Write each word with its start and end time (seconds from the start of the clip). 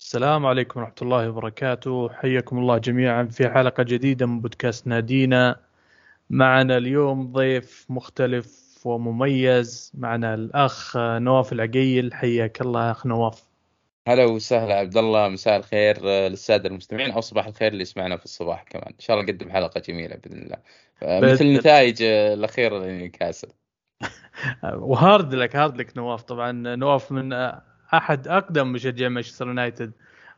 السلام 0.00 0.46
عليكم 0.46 0.80
ورحمة 0.80 0.94
الله 1.02 1.28
وبركاته. 1.28 2.08
حياكم 2.08 2.58
الله 2.58 2.78
جميعا 2.78 3.24
في 3.24 3.48
حلقة 3.48 3.82
جديدة 3.82 4.26
من 4.26 4.40
بودكاست 4.40 4.86
نادينا. 4.86 5.60
معنا 6.30 6.76
اليوم 6.76 7.32
ضيف 7.32 7.86
مختلف 7.88 8.80
ومميز. 8.84 9.92
معنا 9.94 10.34
الأخ 10.34 10.96
نواف 10.96 11.52
العقيل. 11.52 12.14
حياك 12.14 12.60
الله 12.60 12.90
أخ 12.90 13.06
نواف. 13.06 13.44
هلا 14.08 14.24
وسهلا 14.24 14.74
عبد 14.74 14.96
الله. 14.96 15.28
مساء 15.28 15.56
الخير 15.56 16.04
للسادة 16.04 16.68
المستمعين. 16.68 17.10
أو 17.10 17.20
صباح 17.20 17.46
الخير 17.46 17.72
اللي 17.72 17.82
يسمعنا 17.82 18.16
في 18.16 18.24
الصباح 18.24 18.62
كمان. 18.62 18.92
إن 18.92 18.98
شاء 18.98 19.16
الله 19.16 19.32
نقدم 19.32 19.50
حلقة 19.50 19.80
جميلة 19.80 20.16
بإذن 20.16 20.42
الله. 20.42 20.56
مثل 21.32 21.44
النتائج 21.44 22.02
الأخيرة 22.02 22.78
لنيوكاسل. 22.78 23.48
و 24.64 24.78
hard 24.78 25.34
luck 25.34 25.56
hard 25.56 25.76
luck 25.76 25.96
نواف. 25.96 26.22
طبعا 26.22 26.52
نواف 26.52 27.12
من 27.12 27.32
أحد 27.94 28.28
أقدم 28.28 28.72
مشجعي 28.72 29.08
مانشستر 29.08 29.46
يونايتد. 29.46 29.92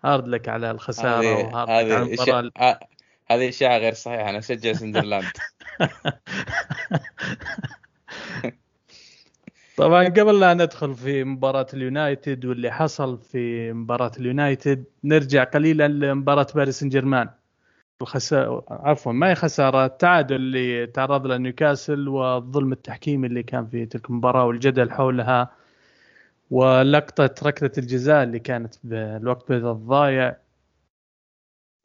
hard 0.05 0.29
luck 0.29 0.49
على 0.49 0.71
الخسارة 0.71 1.37
و 1.37 1.43
hard 1.43 1.71
luck 1.71 1.93
على 1.93 2.03
المباراة. 2.03 2.79
هذه 3.31 3.49
اشاعه 3.49 3.79
غير 3.79 3.95
صحيحة. 3.95 4.31
أنا 4.31 4.39
أشجع 4.39 4.73
سندرلاند. 4.73 5.31
طبعا 9.77 10.05
قبل 10.05 10.41
لا 10.41 10.55
ندخل 10.55 10.95
في 10.95 11.25
مباراة 11.25 11.67
اليونايتد 11.75 12.45
واللي 12.45 12.71
حصل 12.71 13.19
في 13.19 13.73
مباراة 13.73 14.13
اليونايتد 14.19 14.85
نرجع 15.05 15.45
قليلا 15.45 15.89
لمباراة 15.89 16.47
باريس 16.55 16.81
سان 16.81 16.89
جيرمان 16.89 17.29
الخسارة 18.03 18.65
عفوا 18.71 19.13
ما 19.13 19.31
هي 19.31 19.35
خسارة؟ 19.35 19.85
التعادل 19.87 20.37
اللي 20.37 20.87
تعرض 20.87 21.27
له 21.27 21.37
نيوكاسل 21.37 22.09
والظلم 22.09 22.73
التحكيمي 22.73 23.27
اللي 23.27 23.43
كان 23.43 23.67
في 23.67 23.87
تلك 23.87 24.11
المباراة 24.11 24.45
والجدل 24.45 24.91
حولها. 24.91 25.51
ولقطة 26.53 27.35
ركلة 27.43 27.71
الجزاء 27.79 28.23
اللي 28.23 28.39
كانت 28.39 28.75
بالوقت 28.85 29.51
الضايع. 29.51 30.37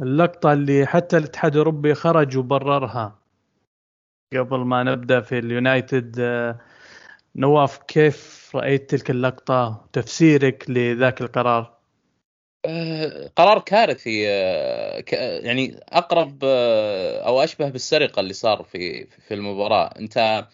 اللقطة 0.01 0.53
اللي 0.53 0.85
حتى 0.85 1.17
الاتحاد 1.17 1.51
الأوروبي 1.51 1.93
خرج 1.93 2.37
وبررها. 2.37 3.19
قبل 4.33 4.59
ما 4.59 4.83
نبدأ 4.83 5.21
في 5.21 5.39
اليونايتد 5.39 6.19
نواف 7.35 7.77
كيف 7.77 8.51
رأيت 8.55 8.89
تلك 8.89 9.09
اللقطة؟ 9.09 9.87
تفسيرك 9.93 10.69
لذاك 10.69 11.21
القرار؟ 11.21 11.77
أه 12.65 13.31
قرار 13.35 13.59
كارثي 13.59 14.29
أه 14.29 15.03
يعني 15.43 15.79
أقرب 15.89 16.43
أو 17.25 17.43
أشبه 17.43 17.69
بالسرقة 17.69 18.19
اللي 18.19 18.33
صار 18.33 18.63
في 18.63 19.05
في 19.05 19.33
المباراة. 19.33 19.99
أنت 19.99 20.47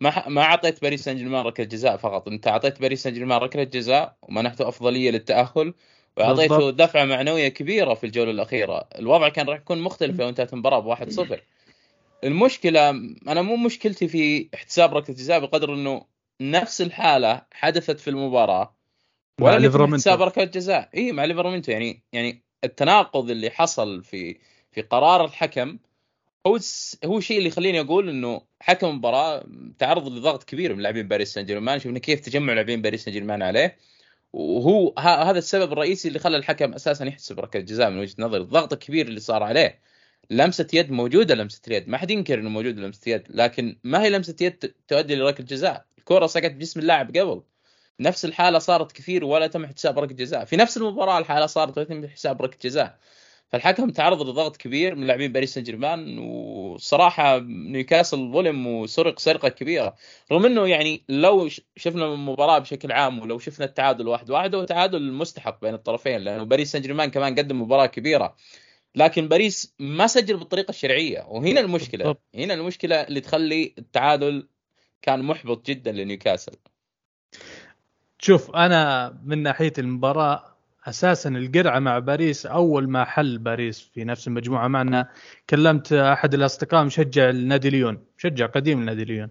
ما 0.00 0.28
ما 0.28 0.42
أعطيت 0.42 0.82
باريس 0.82 1.04
سان 1.04 1.16
جيرمان 1.16 1.44
ركلة 1.44 1.66
جزاء 1.66 1.96
فقط. 1.96 2.28
أنت 2.28 2.48
أعطيت 2.48 2.80
باريس 2.80 3.02
سان 3.02 3.12
جيرمان 3.12 3.38
ركلة 3.38 3.62
جزاء 3.62 4.16
ومنحته 4.22 4.68
أفضلية 4.68 5.10
للتأهل 5.10 5.74
وأعطيته 6.16 6.70
دفعة 6.70 7.04
معنوية 7.04 7.48
كبيرة 7.48 7.94
في 7.94 8.04
الجولة 8.04 8.30
الأخيرة. 8.30 8.88
الوضع 8.98 9.28
كان 9.28 9.48
راح 9.48 9.58
يكون 9.58 9.80
مختلف 9.80 10.20
لو 10.20 10.28
انتهت 10.28 10.52
المباراه 10.52 10.78
بواحد 10.78 11.10
صفر. 11.10 11.42
المشكلة 12.24 12.90
أنا 13.28 13.42
مو 13.42 13.56
مشكلتي 13.56 14.08
في 14.08 14.48
احتساب 14.54 14.96
ركلة 14.96 15.16
جزاء 15.16 15.40
بقدر 15.40 15.74
إنه 15.74 16.04
نفس 16.40 16.80
الحالة 16.80 17.42
حدثت 17.52 18.00
في 18.00 18.10
المباراة 18.10 18.74
ولا 19.40 19.58
ليفرمنتو. 19.58 19.96
حساب 19.96 20.22
ركلة 20.22 20.44
جزاء. 20.44 20.88
إي 20.94 21.12
مع 21.12 21.24
ليفرمنتو. 21.24 21.72
يعني 21.72 22.02
يعني 22.12 22.42
التناقض 22.64 23.30
اللي 23.30 23.50
حصل 23.50 24.04
في 24.04 24.38
في 24.72 24.82
قرار 24.82 25.24
الحكم 25.24 25.78
هو 26.46 26.58
هو 27.04 27.18
الشيء 27.18 27.38
اللي 27.38 27.48
يخليني 27.48 27.80
أقول 27.80 28.08
إنه 28.08 28.42
حكم 28.60 28.86
المباراة 28.86 29.44
تعرض 29.78 30.08
لضغط 30.08 30.44
كبير 30.44 30.74
من 30.74 30.82
لاعبين 30.82 31.08
باريس 31.08 31.32
سان 31.32 31.46
جيرمان 31.46 31.78
شفنا 31.78 31.98
كيف 31.98 32.20
تجمع 32.20 32.52
لاعبين 32.52 32.82
باريس 32.82 33.04
سان 33.04 33.12
جيرمان 33.12 33.42
عليه. 33.42 33.76
وهو 34.32 34.94
هذا 34.98 35.38
السبب 35.38 35.72
الرئيسي 35.72 36.08
اللي 36.08 36.18
خلى 36.18 36.36
الحكم 36.36 36.74
أساسا 36.74 37.04
يحسب 37.04 37.40
ركلة 37.40 37.62
جزاء 37.62 37.90
من 37.90 37.98
وجهة 37.98 38.14
نظري. 38.18 38.40
الضغط 38.40 38.72
الكبير 38.72 39.06
اللي 39.08 39.20
صار 39.20 39.42
عليه. 39.42 39.80
لمسة 40.30 40.66
يد 40.72 40.90
موجودة 40.90 41.34
لمسة 41.34 41.62
اليد 41.68 41.88
ما 41.88 41.98
حد 41.98 42.10
ينكر 42.10 42.38
إنه 42.38 42.50
موجودة 42.50 42.82
لمسة 42.82 43.10
يد 43.10 43.22
لكن 43.30 43.78
ما 43.84 44.02
هي 44.02 44.10
لمسة 44.10 44.36
يد 44.40 44.72
تؤدي 44.88 45.16
لركلة 45.16 45.46
جزاء. 45.46 45.84
الكرة 45.98 46.26
سقط 46.26 46.50
بجسم 46.50 46.80
اللاعب 46.80 47.16
قبل. 47.16 47.42
نفس 48.00 48.24
الحالة 48.24 48.58
صارت 48.58 48.92
كثير 48.92 49.24
ولا 49.24 49.46
تم 49.46 49.66
حساب 49.66 49.98
ركلة 49.98 50.16
جزاء. 50.16 50.44
في 50.44 50.56
نفس 50.56 50.76
المباراة 50.76 51.18
الحالة 51.18 51.46
صارت 51.46 51.78
وتم 51.78 52.08
حساب 52.08 52.42
ركلة 52.42 52.58
جزاء. 52.62 52.98
فالحكم 53.48 53.90
تعرض 53.90 54.28
لضغط 54.28 54.56
كبير 54.56 54.94
من 54.94 55.06
لاعبين 55.06 55.32
باريس 55.32 55.54
سان 55.54 55.62
جيرمان 55.62 56.18
والصراحه 56.18 57.38
نيوكاسل 57.48 58.32
ظلم 58.32 58.66
وسرق 58.66 59.18
سرقة 59.18 59.48
كبيرة. 59.48 59.94
رغم 60.32 60.46
إنه 60.46 60.66
يعني 60.66 61.04
لو 61.08 61.48
شفنا 61.76 62.04
المباراة 62.04 62.58
بشكل 62.58 62.92
عام 62.92 63.18
ولو 63.18 63.38
شفنا 63.38 63.66
التعادل 63.66 64.08
واحد 64.08 64.30
واحد 64.30 64.54
هو 64.54 64.64
تعادل 64.64 65.12
مستحق 65.12 65.60
بين 65.60 65.74
الطرفين 65.74 66.20
لأنه 66.20 66.42
باريس 66.42 66.72
سان 66.72 66.82
جيرمان 66.82 67.10
كمان 67.10 67.34
قدم 67.34 67.62
مباراة 67.62 67.86
كبيرة. 67.86 68.36
لكن 68.94 69.28
باريس 69.28 69.74
ما 69.78 70.06
سجل 70.06 70.36
بالطريقة 70.36 70.70
الشرعية 70.70 71.26
وهنا 71.28 71.60
المشكلة. 71.60 72.16
هنا 72.34 72.54
المشكلة 72.54 72.96
اللي 72.96 73.20
تخلي 73.20 73.74
التعادل 73.78 74.48
كان 75.02 75.22
محبط 75.22 75.66
جدا 75.66 75.92
لنيوكاسل. 75.92 76.52
شوف 78.18 78.50
أنا 78.50 79.10
من 79.24 79.42
ناحية 79.42 79.72
المباراة 79.78 80.47
أساسا 80.88 81.28
القرعة 81.30 81.78
مع 81.78 81.98
باريس 81.98 82.46
أول 82.46 82.88
ما 82.88 83.04
حل 83.04 83.38
باريس 83.38 83.80
في 83.80 84.04
نفس 84.04 84.28
المجموعة 84.28 84.68
معنا 84.68 85.08
كلمت 85.50 85.92
أحد 85.92 86.34
الأصدقاء 86.34 86.84
مشجع 86.84 87.30
النادي 87.30 87.70
ليون 87.70 88.04
مشجع 88.18 88.46
قديم 88.46 88.80
النادي 88.80 89.04
ليون. 89.04 89.28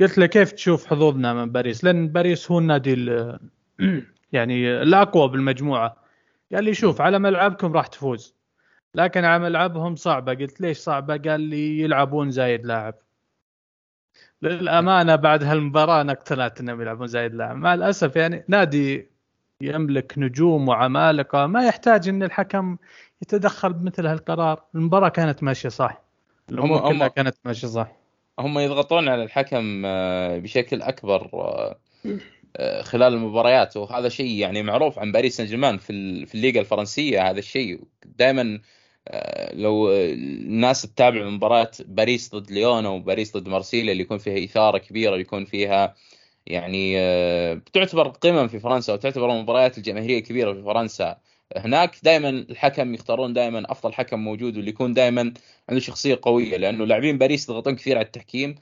قلت 0.00 0.18
له 0.18 0.26
كيف 0.26 0.52
تشوف 0.52 0.86
حظوظنا 0.86 1.34
من 1.34 1.52
باريس؟ 1.52 1.84
لأن 1.84 2.08
باريس 2.08 2.50
هو 2.50 2.58
النادي 2.58 2.94
يعني 4.32 4.82
الأقوى 4.82 5.28
بالمجموعة. 5.28 5.96
قال 6.54 6.64
لي 6.64 6.74
شوف 6.74 7.00
على 7.00 7.18
ملعبكم 7.18 7.72
راح 7.72 7.86
تفوز. 7.86 8.34
لكن 8.94 9.24
على 9.24 9.42
ملعبهم 9.42 9.96
صعبة. 9.96 10.34
قلت 10.34 10.60
ليش 10.60 10.78
صعبة؟ 10.78 11.16
قال 11.16 11.40
لي 11.40 11.80
يلعبون 11.80 12.30
زايد 12.30 12.66
لاعب. 12.66 12.94
للأمانة 14.42 15.16
بعد 15.16 15.42
هالمباراة 15.44 16.00
أنا 16.00 16.12
اقتنعت 16.12 16.60
إنهم 16.60 16.80
يلعبون 16.80 17.06
زايد 17.06 17.34
لاعب. 17.34 17.56
مع 17.56 17.74
الأسف 17.74 18.16
يعني 18.16 18.44
نادي 18.48 19.11
يملك 19.62 20.14
نجوم 20.16 20.68
وعمالقة. 20.68 21.46
ما 21.46 21.66
يحتاج 21.66 22.08
إن 22.08 22.22
الحكم 22.22 22.76
يتدخل 23.22 23.72
بمثل 23.72 24.06
هالقرار. 24.06 24.64
المباراة 24.74 25.08
كانت 25.08 25.42
ماشية 25.42 25.68
صح. 25.68 26.02
هم 26.50 26.78
كلها 26.78 26.92
هم 26.92 27.06
كانت 27.06 27.36
ماشية 27.44 27.68
صح. 27.68 27.92
هم 28.38 28.58
يضغطون 28.58 29.08
على 29.08 29.22
الحكم 29.22 29.82
آه، 29.86 30.38
بشكل 30.38 30.82
أكبر 30.82 31.30
آه، 31.34 31.78
آه، 32.56 32.82
خلال 32.82 33.14
المباريات. 33.14 33.76
وهذا 33.76 34.08
شيء 34.08 34.30
يعني 34.30 34.62
معروف 34.62 34.98
عن 34.98 35.12
باريس 35.12 35.36
سان 35.36 35.46
جيرمان 35.46 35.78
في 35.78 36.26
في 36.26 36.34
الليغا 36.34 36.60
الفرنسية. 36.60 37.30
هذا 37.30 37.38
الشيء 37.38 37.80
دائما 38.04 38.60
لو 39.52 39.92
الناس 39.92 40.82
تتابع 40.82 41.24
مباريات 41.24 41.82
باريس 41.82 42.34
ضد 42.34 42.50
ليون 42.50 42.86
أو 42.86 43.00
باريس 43.00 43.36
ضد 43.36 43.48
مارسيليا 43.48 43.92
اللي 43.92 44.02
يكون 44.02 44.18
فيها 44.18 44.44
إثارة 44.44 44.78
كبيرة 44.78 45.10
اللي 45.10 45.20
يكون 45.20 45.44
فيها 45.44 45.94
يعني 46.46 46.96
بتعتبر 47.54 48.08
قمم 48.08 48.48
في 48.48 48.60
فرنسا 48.60 48.92
وتعتبر 48.92 49.32
المباريات 49.32 49.78
الجماهيرية 49.78 50.18
الكبيرة 50.18 50.52
في 50.52 50.62
فرنسا 50.62 51.16
هناك. 51.56 51.96
دائما 52.02 52.28
الحكم 52.28 52.94
يختارون 52.94 53.32
دائما 53.32 53.62
أفضل 53.72 53.92
حكم 53.92 54.18
موجود 54.18 54.56
واللي 54.56 54.70
يكون 54.70 54.94
دائما 54.94 55.32
عنده 55.68 55.80
شخصية 55.80 56.18
قوية 56.22 56.56
لأنه 56.56 56.84
لاعبين 56.84 57.18
باريس 57.18 57.48
يضغطون 57.48 57.76
كثير 57.76 57.96
على 57.96 58.06
التحكيم 58.06 58.54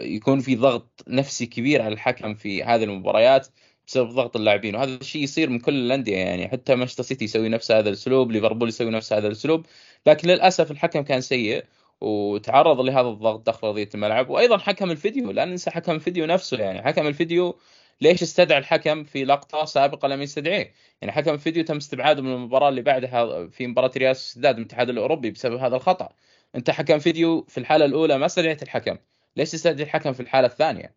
يكون 0.00 0.40
في 0.40 0.56
ضغط 0.56 1.04
نفسي 1.08 1.46
كبير 1.46 1.82
على 1.82 1.94
الحكم 1.94 2.34
في 2.34 2.64
هذه 2.64 2.84
المباريات 2.84 3.48
بسبب 3.86 4.08
ضغط 4.10 4.36
اللاعبين. 4.36 4.74
وهذا 4.76 4.94
الشيء 4.94 5.22
يصير 5.22 5.50
من 5.50 5.58
كل 5.58 5.74
الأندية 5.74 6.16
يعني 6.16 6.48
حتى 6.48 6.74
مانشستر 6.74 7.02
سيتي 7.02 7.24
يسوي 7.24 7.48
نفس 7.48 7.70
هذا 7.72 7.88
الأسلوب 7.88 8.32
ليفربول 8.32 8.68
يسوي 8.68 8.90
نفس 8.90 9.12
هذا 9.12 9.26
الأسلوب. 9.26 9.66
لكن 10.06 10.28
للأسف 10.28 10.70
الحكم 10.70 11.00
كان 11.00 11.20
سيء 11.20 11.64
وتعرض 12.00 12.80
لهذا 12.80 13.08
الضغط 13.08 13.46
داخل 13.46 13.66
ارضيه 13.66 13.88
الملعب 13.94 14.30
وأيضا 14.30 14.58
حكم 14.58 14.90
الفيديو 14.90 15.30
لا 15.30 15.44
ننسى 15.44 15.70
حكم 15.70 15.92
الفيديو 15.92 16.26
نفسه 16.26 16.58
يعني 16.58 16.82
حكم 16.82 17.06
الفيديو 17.06 17.58
ليش 18.00 18.22
استدعى 18.22 18.58
الحكم 18.58 19.04
في 19.04 19.24
لقطة 19.24 19.64
سابقة 19.64 20.08
لم 20.08 20.22
يستدعيه؟ 20.22 20.72
يعني 21.00 21.12
حكم 21.12 21.34
الفيديو 21.34 21.64
تم 21.64 21.76
استبعاده 21.76 22.22
من 22.22 22.32
المباراة 22.34 22.68
اللي 22.68 22.82
بعدها 22.82 23.46
في 23.46 23.66
مباراة 23.66 23.90
ريال 23.96 24.16
سداد 24.16 24.58
الاتحاد 24.58 24.90
الأوروبي 24.90 25.30
بسبب 25.30 25.56
هذا 25.56 25.76
الخطأ. 25.76 26.08
أنت 26.54 26.70
حكم 26.70 26.98
فيديو 26.98 27.42
في 27.48 27.58
الحالة 27.58 27.84
الأولى 27.84 28.18
ما 28.18 28.26
استدعيت 28.26 28.62
الحكم، 28.62 28.96
ليش 29.36 29.50
تستدعي 29.50 29.84
الحكم 29.84 30.12
في 30.12 30.20
الحالة 30.20 30.46
الثانية؟ 30.46 30.94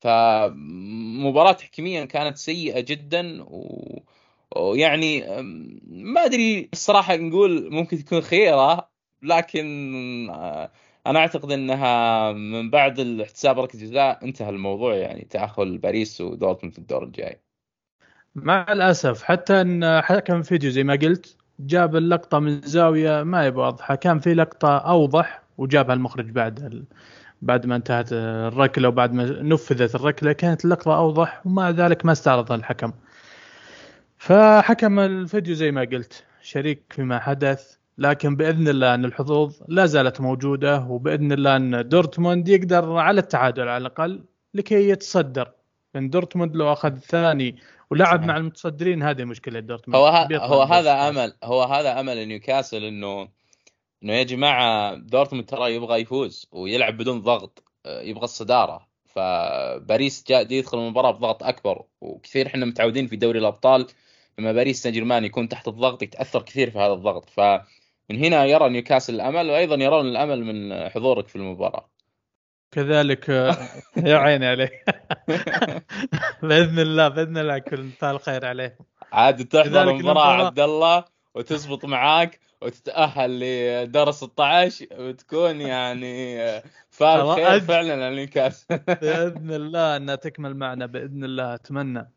فمباراة 0.00 1.52
تحكيميا 1.52 2.04
كانت 2.04 2.36
سيئة 2.36 2.80
جدا 2.80 3.42
و... 3.42 4.02
ويعني 4.56 5.20
ما 5.86 6.24
أدري 6.24 6.70
الصراحة 6.72 7.16
نقول 7.16 7.70
ممكن 7.70 8.04
تكون 8.04 8.20
خيرة 8.20 8.90
لكن 9.22 10.30
آه، 10.30 10.70
أنا 11.06 11.18
أعتقد 11.18 11.52
إنها 11.52 12.32
من 12.32 12.70
بعد 12.70 12.98
الاحتساب 12.98 13.58
ركله 13.58 13.80
جزاء 13.80 14.24
انتهى 14.24 14.50
الموضوع 14.50 14.94
يعني 14.94 15.26
تأهل 15.30 15.78
باريس 15.78 16.20
ودورتموند 16.20 16.72
في 16.72 16.78
الدور 16.78 17.04
الجاي. 17.04 17.40
مع 18.34 18.66
الأسف 18.68 19.22
حتى 19.22 19.60
إن 19.60 20.00
حكم 20.00 20.42
فيديو 20.42 20.70
زي 20.70 20.84
ما 20.84 20.94
قلت 20.94 21.36
جاب 21.60 21.96
اللقطة 21.96 22.38
من 22.38 22.60
زاوية 22.60 23.22
ما 23.22 23.42
هي 23.42 23.48
واضحة 23.48 23.94
كان 23.94 24.18
في 24.18 24.34
لقطة 24.34 24.78
أوضح 24.78 25.42
وجابها 25.58 25.94
المخرج 25.94 26.30
بعد 26.30 26.84
بعد 27.42 27.66
ما 27.66 27.76
انتهت 27.76 28.12
الركلة 28.12 28.88
وبعد 28.88 29.12
ما 29.12 29.24
نفذت 29.42 29.94
الركلة 29.94 30.32
كانت 30.32 30.64
اللقطه 30.64 30.96
أوضح 30.96 31.46
ومع 31.46 31.70
ذلك 31.70 32.06
ما 32.06 32.12
استعرضها 32.12 32.56
الحكم 32.56 32.92
فحكم 34.18 34.98
الفيديو 34.98 35.54
زي 35.54 35.70
ما 35.70 35.80
قلت 35.80 36.24
شريك 36.42 36.82
فيما 36.90 37.18
حدث 37.18 37.79
لكن 38.00 38.36
بإذن 38.36 38.68
الله 38.68 38.94
أن 38.94 39.04
الحظوظ 39.04 39.56
لا 39.68 39.86
زالت 39.86 40.20
موجودة 40.20 40.86
وبإذن 40.88 41.32
الله 41.32 41.56
أن 41.56 41.88
دورتموند 41.88 42.48
يقدر 42.48 42.96
على 42.96 43.20
التعادل 43.20 43.68
على 43.68 43.76
الأقل 43.76 44.24
لكي 44.54 44.88
يتصدر. 44.88 45.52
لأن 45.94 46.10
دورتموند 46.10 46.56
لو 46.56 46.72
أخذ 46.72 46.98
ثاني 46.98 47.56
ولعب 47.90 48.24
مع 48.24 48.36
المتصدرين 48.36 49.02
هذه 49.02 49.24
مشكلة 49.24 49.60
دورتموند 49.60 49.96
هو 49.96 50.06
ها 50.06 50.46
هو 50.46 50.62
هذا 50.62 51.08
أمل 51.08 51.34
هو 51.44 51.62
هذا 51.62 52.00
أمل 52.00 52.28
نيوكاسل 52.28 52.84
إنه 52.84 53.28
إنه 54.02 54.12
يا 54.12 54.22
جماعة 54.22 54.94
دورتموند 54.94 55.46
ترى 55.46 55.74
يبغى 55.74 56.00
يفوز 56.00 56.46
ويلعب 56.52 56.96
بدون 56.96 57.20
ضغط 57.20 57.62
آه، 57.86 58.00
يبغى 58.00 58.24
الصدارة. 58.24 58.90
فباريس 59.06 60.24
جاء 60.28 60.52
يدخل 60.52 60.78
المباراة 60.78 61.10
بضغط 61.10 61.42
أكبر 61.42 61.84
وكثير 62.00 62.46
إحنا 62.46 62.66
متعودين 62.66 63.06
في 63.06 63.16
دوري 63.16 63.38
الأبطال 63.38 63.86
لما 64.38 64.52
باريس 64.52 64.82
سان 64.82 64.92
جيرمان 64.92 65.24
يكون 65.24 65.48
تحت 65.48 65.68
الضغط 65.68 66.02
يتأثر 66.02 66.42
كثير 66.42 66.70
في 66.70 66.78
هذا 66.78 66.92
الضغط. 66.92 67.30
فمن 68.10 68.24
هنا 68.24 68.44
يرى 68.44 68.68
نيوكاسل 68.68 69.14
الأمل 69.14 69.50
وأيضا 69.50 69.76
يرون 69.76 70.06
الأمل 70.06 70.44
من 70.44 70.88
حضورك 70.88 71.28
في 71.28 71.36
المباراة. 71.36 71.90
كذلك 72.70 73.28
يا 74.08 74.16
عيني 74.16 74.46
عليه 74.46 74.84
بإذن 76.42 76.78
الله 76.78 77.08
بإذن 77.08 77.38
الله 77.38 77.58
كل 77.58 77.82
مثال 77.82 78.20
خير 78.20 78.46
عليهم. 78.46 78.78
عاد 79.12 79.44
تحضر 79.44 79.90
المباراه 79.90 80.46
عبد 80.46 80.60
الله 80.60 81.04
وتزبط 81.34 81.84
معاك 81.84 82.40
وتتأهل 82.62 83.40
لدور 83.40 84.10
16 84.10 84.86
وتكون 84.98 85.60
يعني 85.60 86.38
فال 86.90 87.34
خير 87.34 87.60
فعلا 87.60 88.10
للنكاس 88.10 88.66
بإذن 89.02 89.50
الله 89.50 89.96
أنها 89.96 90.14
تكمل 90.14 90.56
معنا 90.56 90.86
بإذن 90.86 91.24
الله. 91.24 91.54
أتمنى. 91.54 92.12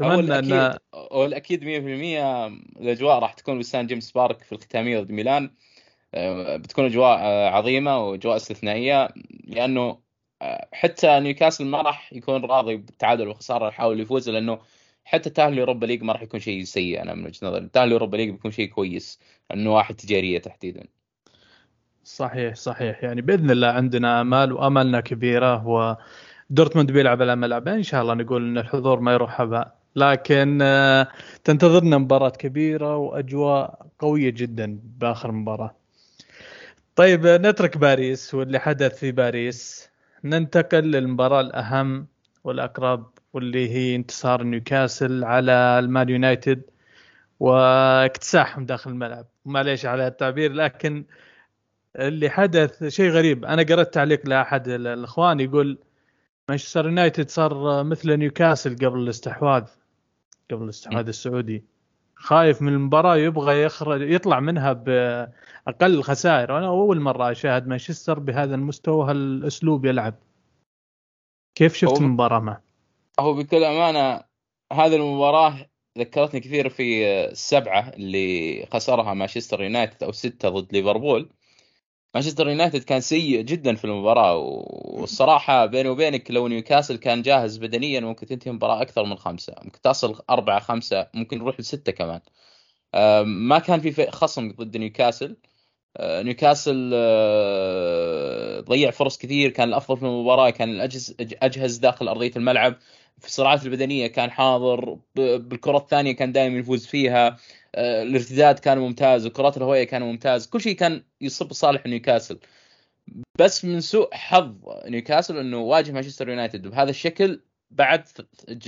اتمنى 0.00 0.38
أن 0.38 0.78
والاكيد 1.12 1.64
100% 1.64 1.66
الأجواء 2.80 3.18
راح 3.18 3.32
تكون 3.32 3.58
بسان 3.58 3.86
جيمس 3.86 4.12
بارك 4.12 4.42
في 4.42 4.52
الختامية 4.52 5.00
ضد 5.00 5.12
ميلان. 5.12 5.50
آه، 6.14 6.56
بتكون 6.56 6.84
أجواء 6.84 7.18
آه، 7.20 7.48
عظيمة 7.48 7.98
وأجواء 7.98 8.36
استثنائية 8.36 9.08
لأنه 9.44 9.98
آه، 10.42 10.68
حتى 10.72 11.20
نيوكاسل 11.20 11.66
ما 11.66 11.82
راح 11.82 12.12
يكون 12.12 12.44
راضي 12.44 12.76
بالتعادل 12.76 13.28
والخسارة 13.28 13.68
يحاول 13.68 14.00
يفوز 14.00 14.28
لأنه 14.30 14.58
حتى 15.04 15.30
تأهل 15.30 15.58
Europa 15.58 15.86
League 15.86 16.02
ما 16.02 16.12
راح 16.12 16.22
يكون 16.22 16.40
شيء 16.40 16.64
سيء 16.64 17.02
أنا 17.02 17.14
من 17.14 17.26
وجهة 17.26 17.48
نظري. 17.48 17.68
تأهل 17.68 17.92
Europa 17.92 18.16
League 18.16 18.30
بيكون 18.30 18.50
شيء 18.50 18.68
كويس 18.68 19.20
إنه 19.54 19.74
واحد 19.74 19.94
تجارية 19.94 20.38
تحديدا. 20.38 20.84
صحيح 22.04 22.54
صحيح. 22.54 23.04
يعني 23.04 23.20
بإذن 23.20 23.50
الله 23.50 23.68
عندنا 23.68 24.20
آمال 24.20 24.52
واملنا 24.52 25.00
كبيرة 25.00 25.66
ودورتموند 25.66 26.92
بيلعب 26.92 27.22
على 27.22 27.36
ملعبه. 27.36 27.74
إن 27.74 27.82
شاء 27.82 28.02
الله 28.02 28.14
نقول 28.14 28.48
إن 28.48 28.58
الحضور 28.58 29.00
ما 29.00 29.12
يروح 29.12 29.40
هباء. 29.40 29.81
لكن 29.96 30.58
آه، 30.62 31.08
تنتظرنا 31.44 31.98
مباراة 31.98 32.28
كبيرة 32.30 32.96
وأجواء 32.96 33.86
قوية 33.98 34.30
جدا 34.30 34.78
بآخر 34.84 35.32
مباراة. 35.32 35.74
طيب 36.96 37.26
نترك 37.26 37.78
باريس 37.78 38.34
واللي 38.34 38.58
حدث 38.58 38.98
في 38.98 39.12
باريس. 39.12 39.90
ننتقل 40.24 40.84
للمباراة 40.90 41.40
الأهم 41.40 42.06
والأقرب 42.44 43.10
واللي 43.32 43.70
هي 43.70 43.96
انتصار 43.96 44.42
نيوكاسل 44.42 45.24
على 45.24 45.52
المان 45.52 46.08
يونايتد 46.08 46.62
واكتساحهم 47.40 48.66
داخل 48.66 48.90
الملعب. 48.90 49.26
معليش 49.44 49.86
على 49.86 50.06
التعبير 50.06 50.52
لكن 50.52 51.04
اللي 51.96 52.30
حدث 52.30 52.84
شيء 52.84 53.10
غريب. 53.10 53.44
أنا 53.44 53.62
قرأت 53.62 53.94
تعليق 53.94 54.28
لأحد 54.28 54.68
الإخوان 54.68 55.40
يقول 55.40 55.78
مانشستر 56.48 56.86
يونايتد 56.86 57.30
صار 57.30 57.84
مثل 57.84 58.16
نيوكاسل 58.16 58.76
قبل 58.76 58.98
الاستحواذ. 58.98 59.64
قبل 60.52 60.64
الاستحواذ 60.64 61.08
السعودي. 61.08 61.64
خايف 62.14 62.62
من 62.62 62.72
المباراة 62.72 63.16
يبغى 63.16 63.62
يخرج 63.62 64.10
يطلع 64.10 64.40
منها 64.40 64.72
بأقل 64.72 66.02
خسائر. 66.02 66.52
وأنا 66.52 66.66
أول 66.66 67.00
مرة 67.00 67.30
أشاهد 67.30 67.66
مانشستر 67.66 68.18
بهذا 68.18 68.54
المستوى 68.54 68.94
وهالاسلوب 68.94 69.84
يلعب. 69.84 70.14
كيف 71.54 71.74
شفت 71.74 72.00
المباراة 72.00 72.40
معه؟ 72.40 72.62
هو 73.20 73.34
بكل 73.34 73.64
أمانة 73.64 74.24
هذه 74.72 74.96
المباراة 74.96 75.66
ذكرتني 75.98 76.40
كثير 76.40 76.68
في 76.68 77.06
السبعة 77.30 77.88
اللي 77.88 78.66
خسرها 78.72 79.14
مانشستر 79.14 79.62
يونايتد 79.62 80.02
أو 80.02 80.12
سته 80.12 80.48
ضد 80.48 80.72
ليفربول. 80.72 81.30
مانشستر 82.14 82.48
يونايتد 82.48 82.82
كان 82.82 83.00
سيء 83.00 83.40
جدا 83.40 83.74
في 83.74 83.84
المباراة 83.84 84.36
والصراحة 84.36 85.66
بيني 85.66 85.88
وبينك 85.88 86.30
لو 86.30 86.48
نيوكاسل 86.48 86.96
كان 86.96 87.22
جاهز 87.22 87.56
بدنيا 87.56 88.00
ممكن 88.00 88.26
تنتهي 88.26 88.50
المباراة 88.50 88.82
أكثر 88.82 89.04
من 89.04 89.16
خمسة 89.16 89.54
ممكن 89.62 89.80
تصل 89.80 90.22
أربعة 90.30 90.60
خمسة 90.60 91.08
ممكن 91.14 91.38
نروح 91.38 91.60
لستة 91.60 91.92
كمان. 91.92 92.20
ما 93.24 93.58
كان 93.58 93.80
في 93.80 94.10
خصم 94.10 94.52
ضد 94.52 94.76
نيوكاسل. 94.76 95.36
آه، 95.96 96.22
نيوكاسل 96.22 96.90
آه، 96.94 98.60
ضيع 98.60 98.90
فرص 98.90 99.18
كثير 99.18 99.50
كان 99.50 99.68
الأفضل 99.68 99.96
في 99.96 100.02
المباراة 100.06 100.50
كان 100.50 100.70
الاجهز 100.70 101.16
أجهز 101.20 101.76
داخل 101.76 102.08
أرضية 102.08 102.32
الملعب. 102.36 102.76
في 103.18 103.26
الصراعات 103.26 103.66
البدنية 103.66 104.06
كان 104.06 104.30
حاضر 104.30 104.98
بالكرة 105.16 105.76
الثانية 105.78 106.12
كان 106.12 106.32
دائما 106.32 106.58
يفوز 106.58 106.86
فيها. 106.86 107.36
الارتداد 107.74 108.58
كان 108.58 108.78
ممتاز 108.78 109.26
الكرات 109.26 109.56
الهوائية 109.56 109.84
كان 109.84 110.02
ممتاز 110.02 110.46
كل 110.46 110.60
شيء 110.60 110.76
كان 110.76 111.04
يصب 111.20 111.52
صالح 111.52 111.86
نيوكاسل. 111.86 112.38
بس 113.38 113.64
من 113.64 113.80
سوء 113.80 114.14
حظ 114.14 114.54
نيوكاسل 114.86 115.38
إنه 115.38 115.58
واجه 115.58 115.92
مانشستر 115.92 116.28
يونايتد. 116.28 116.68
بهذا 116.68 116.90
الشكل 116.90 117.40
بعد 117.70 118.08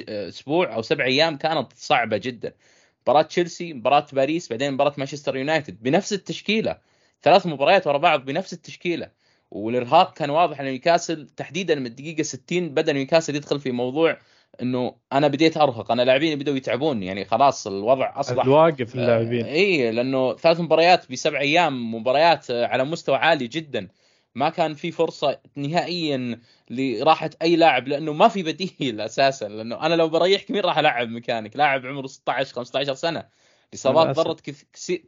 أسبوع 0.08 0.74
أو 0.74 0.82
سبع 0.82 1.04
أيام 1.04 1.36
كانت 1.36 1.72
صعبة 1.72 2.16
جدا. 2.16 2.54
مباراة 3.02 3.22
تشيلسي 3.22 3.72
مباراة 3.72 4.06
باريس 4.12 4.48
بعدين 4.48 4.72
مباراة 4.72 4.94
مانشستر 4.98 5.36
يونايتد. 5.36 5.82
بنفس 5.82 6.12
التشكيلة. 6.12 6.78
ثلاث 7.22 7.46
مباريات 7.46 7.86
ورا 7.86 7.98
بعض 7.98 8.24
بنفس 8.24 8.52
التشكيلة. 8.52 9.10
والإرهاق 9.50 10.14
كان 10.14 10.30
واضح 10.30 10.60
على 10.60 10.70
نيوكاسل 10.70 11.28
تحديدا 11.28 11.74
من 11.74 11.86
الدقيقة 11.86 12.22
60 12.22 12.74
بدأ 12.74 12.92
نيوكاسل 12.92 13.36
يدخل 13.36 13.60
في 13.60 13.70
موضوع 13.70 14.18
إنه 14.62 14.96
أنا 15.12 15.28
بديت 15.28 15.56
أرهق. 15.56 15.92
أنا 15.92 16.02
لاعبين 16.02 16.38
بدأوا 16.38 16.56
يتعبون 16.56 17.02
يعني 17.02 17.24
خلاص 17.24 17.66
الوضع 17.66 18.20
اصبح 18.20 18.44
الواقف 18.44 18.94
اللاعبين 18.94 19.46
آه 19.46 19.52
اي 19.52 19.90
لأنه 19.90 20.34
ثلاث 20.36 20.60
مباريات 20.60 21.12
بسبع 21.12 21.40
أيام 21.40 21.94
مباريات 21.94 22.50
على 22.50 22.84
مستوى 22.84 23.16
عالي 23.16 23.46
جدا. 23.46 23.88
ما 24.34 24.48
كان 24.48 24.74
في 24.74 24.90
فرصة 24.90 25.40
نهائيا 25.56 26.40
لراحة 26.70 27.30
أي 27.42 27.56
لاعب 27.56 27.88
لأنه 27.88 28.12
ما 28.12 28.28
في 28.28 28.42
بديل 28.42 29.00
أساسا. 29.00 29.48
لأنه 29.48 29.86
أنا 29.86 29.94
لو 29.94 30.08
بريحك 30.08 30.50
مين 30.50 30.60
راح 30.60 30.78
العب 30.78 31.08
مكانك؟ 31.08 31.56
لاعب 31.56 31.86
عمره 31.86 32.06
16 32.06 32.54
15 32.54 32.94
سنة. 32.94 33.24
الاصابات 33.68 34.16
ضرت 34.16 34.40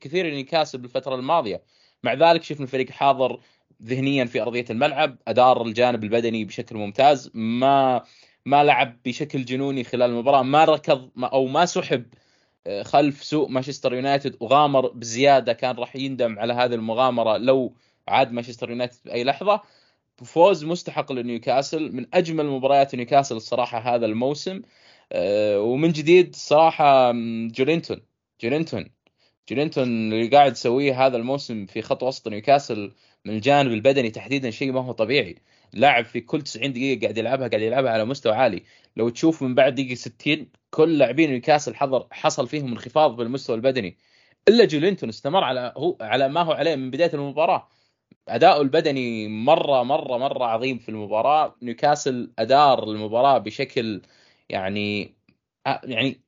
كثير 0.00 0.30
نيوكاسل 0.30 0.78
بالفترة 0.78 1.14
الماضية. 1.14 1.62
مع 2.02 2.14
ذلك 2.14 2.42
شفنا 2.42 2.62
الفريق 2.62 2.90
حاضر 2.90 3.40
ذهنيا 3.82 4.24
في 4.24 4.42
أرضية 4.42 4.64
الملعب. 4.70 5.16
أدار 5.28 5.62
الجانب 5.62 6.04
البدني 6.04 6.44
بشكل 6.44 6.76
ممتاز. 6.76 7.30
ما 7.34 8.02
ما 8.46 8.64
لعب 8.64 8.96
بشكل 9.04 9.44
جنوني 9.44 9.84
خلال 9.84 10.10
المباراة 10.10 10.42
ما 10.42 10.64
ركض 10.64 11.10
أو 11.24 11.46
ما 11.46 11.66
سحب 11.66 12.06
آه، 12.66 12.82
خلف 12.82 13.24
سوء 13.24 13.48
مانشستر 13.48 13.94
يونايتد 13.94 14.36
وغامر 14.40 14.88
بزيادة 14.88 15.52
كان 15.52 15.76
راح 15.76 15.96
يندم 15.96 16.38
على 16.38 16.52
هذه 16.52 16.74
المغامرة 16.74 17.36
لو 17.36 17.74
عاد 18.08 18.32
مانشستر 18.32 18.70
يونايتد 18.70 18.98
بأي 19.04 19.24
لحظة. 19.24 19.60
فوز 20.24 20.64
مستحق 20.64 21.12
لنيوكاسل 21.12 21.92
من 21.92 22.06
أجمل 22.14 22.46
مباريات 22.46 22.94
نيوكاسل 22.94 23.36
الصراحة 23.36 23.78
هذا 23.78 24.06
الموسم 24.06 24.62
آه، 25.12 25.60
ومن 25.60 25.92
جديد 25.92 26.28
الصراحه 26.28 27.12
جولينتون 27.48 28.02
جولينتون 28.42 28.90
جولينتون 29.48 29.84
اللي 30.12 30.28
قاعد 30.28 30.52
يسويه 30.52 31.06
هذا 31.06 31.16
الموسم 31.16 31.66
في 31.66 31.82
خط 31.82 32.02
وسط 32.02 32.28
نيوكاسل 32.28 32.94
من 33.24 33.34
الجانب 33.34 33.72
البدني 33.72 34.10
تحديدا 34.10 34.50
شيء 34.50 34.72
ما 34.72 34.80
هو 34.80 34.92
طبيعي. 34.92 35.36
لاعب 35.72 36.04
في 36.04 36.20
كل 36.20 36.42
90 36.42 36.72
دقيقة 36.72 37.00
قاعد 37.02 37.18
يلعبها 37.18 37.48
قاعد 37.48 37.62
يلعبها 37.62 37.90
على 37.92 38.04
مستوى 38.04 38.32
عالي. 38.32 38.62
لو 38.96 39.08
تشوف 39.08 39.42
من 39.42 39.54
بعد 39.54 39.74
دقيقة 39.74 39.94
60 39.94 40.50
كل 40.70 40.98
لاعبين 40.98 41.30
نيوكاسل 41.30 41.74
حضر 41.74 42.06
حصل 42.10 42.48
فيهم 42.48 42.68
انخفاض 42.72 43.16
بالمستوى 43.16 43.56
البدني. 43.56 43.98
إلا 44.48 44.64
جولينتون 44.64 45.08
استمر 45.08 45.44
على 45.44 45.72
هو 45.76 45.96
على 46.00 46.28
ما 46.28 46.42
هو 46.42 46.52
عليه 46.52 46.76
من 46.76 46.90
بداية 46.90 47.14
المباراة. 47.14 47.68
أداؤه 48.28 48.62
البدني 48.62 49.28
مره 49.28 49.82
مره 49.82 50.18
مرة 50.18 50.44
عظيم 50.44 50.78
في 50.78 50.88
المباراة. 50.88 51.56
نيوكاسل 51.62 52.32
أدار 52.38 52.84
المباراة 52.84 53.38
بشكل 53.38 54.02
يعني 54.48 55.16
يعني 55.84 56.20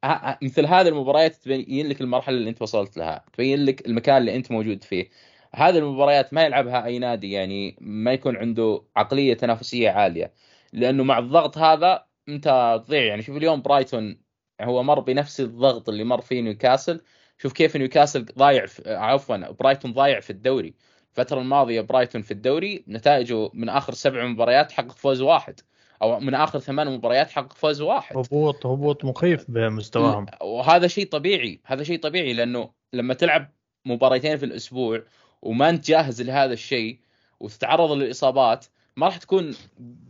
مثل 0.43 0.67
هذه 0.67 0.89
المباريات 0.89 1.35
تبين 1.35 1.89
لك 1.89 2.01
المرحلة 2.01 2.37
اللي 2.37 2.51
أنت 2.51 2.63
وصلت 2.63 2.97
لها 2.97 3.25
تبين 3.33 3.65
لك 3.65 3.87
المكان 3.87 4.17
اللي 4.17 4.37
أنت 4.37 4.51
موجود 4.53 4.85
فيه. 4.85 5.11
هذه 5.55 5.79
المباريات 5.79 6.35
ما 6.35 6.45
يلعبها 6.45 6.85
أي 6.85 6.99
نادي 6.99 7.33
يعني 7.33 7.77
ما 7.81 8.13
يكون 8.13 8.37
عنده 8.37 8.83
عقلية 8.97 9.35
تنافسية 9.35 9.91
عالية. 9.91 10.33
لأنه 10.73 11.05
مع 11.05 11.19
الضغط 11.19 11.59
هذا 11.59 12.05
أنت 12.29 12.81
تضيع. 12.87 13.05
يعني 13.05 13.23
شوف 13.23 13.37
اليوم 13.37 13.63
برايتون 13.63 14.21
هو 14.61 14.83
مر 14.83 15.01
بنفس 15.01 15.41
الضغط 15.41 15.89
اللي 15.89 16.05
مر 16.05 16.21
فيه 16.21 16.41
نيوكاسل. 16.41 17.01
شوف 17.39 17.53
كيف 17.53 17.77
نيوكاسل 17.77 18.25
ضايع 18.25 18.67
عفوا 18.87 19.51
برايتون 19.51 19.93
ضايع 19.93 20.21
في 20.21 20.31
الدوري. 20.31 20.75
الفترة 21.11 21.41
الماضية 21.41 21.81
برايتون 21.81 22.23
في 22.23 22.31
الدوري 22.31 22.85
نتائجه 22.89 23.51
من 23.55 23.69
آخر 23.69 23.95
سبع 23.95 24.27
مباريات 24.27 24.73
حقق 24.73 24.93
فوز 24.93 25.21
واحد. 25.21 25.61
أو 26.03 26.21
من 26.21 26.35
آخر 26.35 26.59
ثمان 26.59 26.91
مباريات 26.91 27.31
حقق 27.31 27.53
فوز 27.53 27.81
واحد. 27.81 28.17
هبوط 28.17 28.67
هبوط 28.67 29.05
مخيف 29.05 29.45
بمستواهم. 29.49 30.27
وهذا 30.41 30.87
شيء 30.87 31.07
طبيعي. 31.07 31.61
هذا 31.65 31.83
شيء 31.83 31.99
طبيعي 31.99 32.33
لأنه 32.33 32.71
لما 32.93 33.15
تلعب 33.15 33.51
مباريتين 33.85 34.37
في 34.37 34.45
الأسبوع 34.45 35.03
وما 35.43 35.69
أنت 35.69 35.87
جاهز 35.89 36.23
لهذا 36.23 36.53
الشيء 36.53 36.99
وتتعرض 37.41 37.93
للإصابات 37.93 38.67
ما 38.97 39.07
راح 39.07 39.17
تكون 39.17 39.55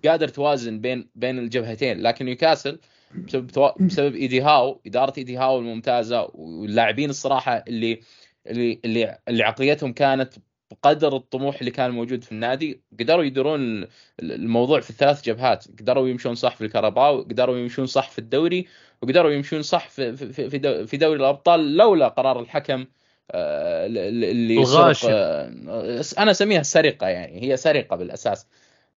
قادر 0.05 0.29
توازن 0.29 0.81
بين 0.81 1.09
بين 1.15 1.39
الجبهتين. 1.39 2.03
لكن 2.03 2.25
نيوكاسل 2.25 2.79
بسبب 3.15 3.75
بسبب 3.81 4.15
ايدي 4.15 4.41
هاو 4.41 4.81
إدارة 4.87 5.13
ايدي 5.19 5.37
هاو 5.37 5.59
الممتازة 5.59 6.31
واللاعبين 6.35 7.11
الصراحة 7.11 7.65
اللي 7.69 8.01
اللي 8.47 8.81
اللي, 8.85 9.19
اللي 9.29 9.43
عقليتهم 9.43 9.93
كانت 9.93 10.35
بقدر 10.71 11.17
الطموح 11.17 11.59
اللي 11.59 11.71
كان 11.71 11.91
موجود 11.91 12.25
في 12.25 12.33
النادي 12.33 12.81
قدروا 13.01 13.25
يديرون 13.25 13.87
الموضوع 14.21 14.81
في 14.81 14.91
الثلاث 14.91 15.23
جبهات. 15.25 15.65
قدروا 15.81 16.09
يمشون 16.09 16.35
صح 16.35 16.57
في 16.57 16.65
الكهرباء 16.65 17.23
قدروا 17.23 17.59
يمشون 17.59 17.87
صح 17.87 18.11
في 18.11 18.19
الدوري 18.19 18.67
وقدروا 19.03 19.31
يمشون 19.31 19.63
صح 19.63 19.89
في 19.89 20.17
في 20.17 20.87
في, 20.87 20.97
دوري 20.97 21.21
الأبطال 21.21 21.77
لولا 21.77 22.09
قرار 22.09 22.41
الحكم 22.41 22.85
اللي 23.31 24.59
الغاشم. 24.59 25.09
آه، 25.11 26.03
أنا 26.19 26.31
أسميها 26.31 26.63
سرقه 26.63 27.09
يعني 27.09 27.43
هي 27.43 27.57
سرقة 27.57 27.97
بالأساس. 27.97 28.47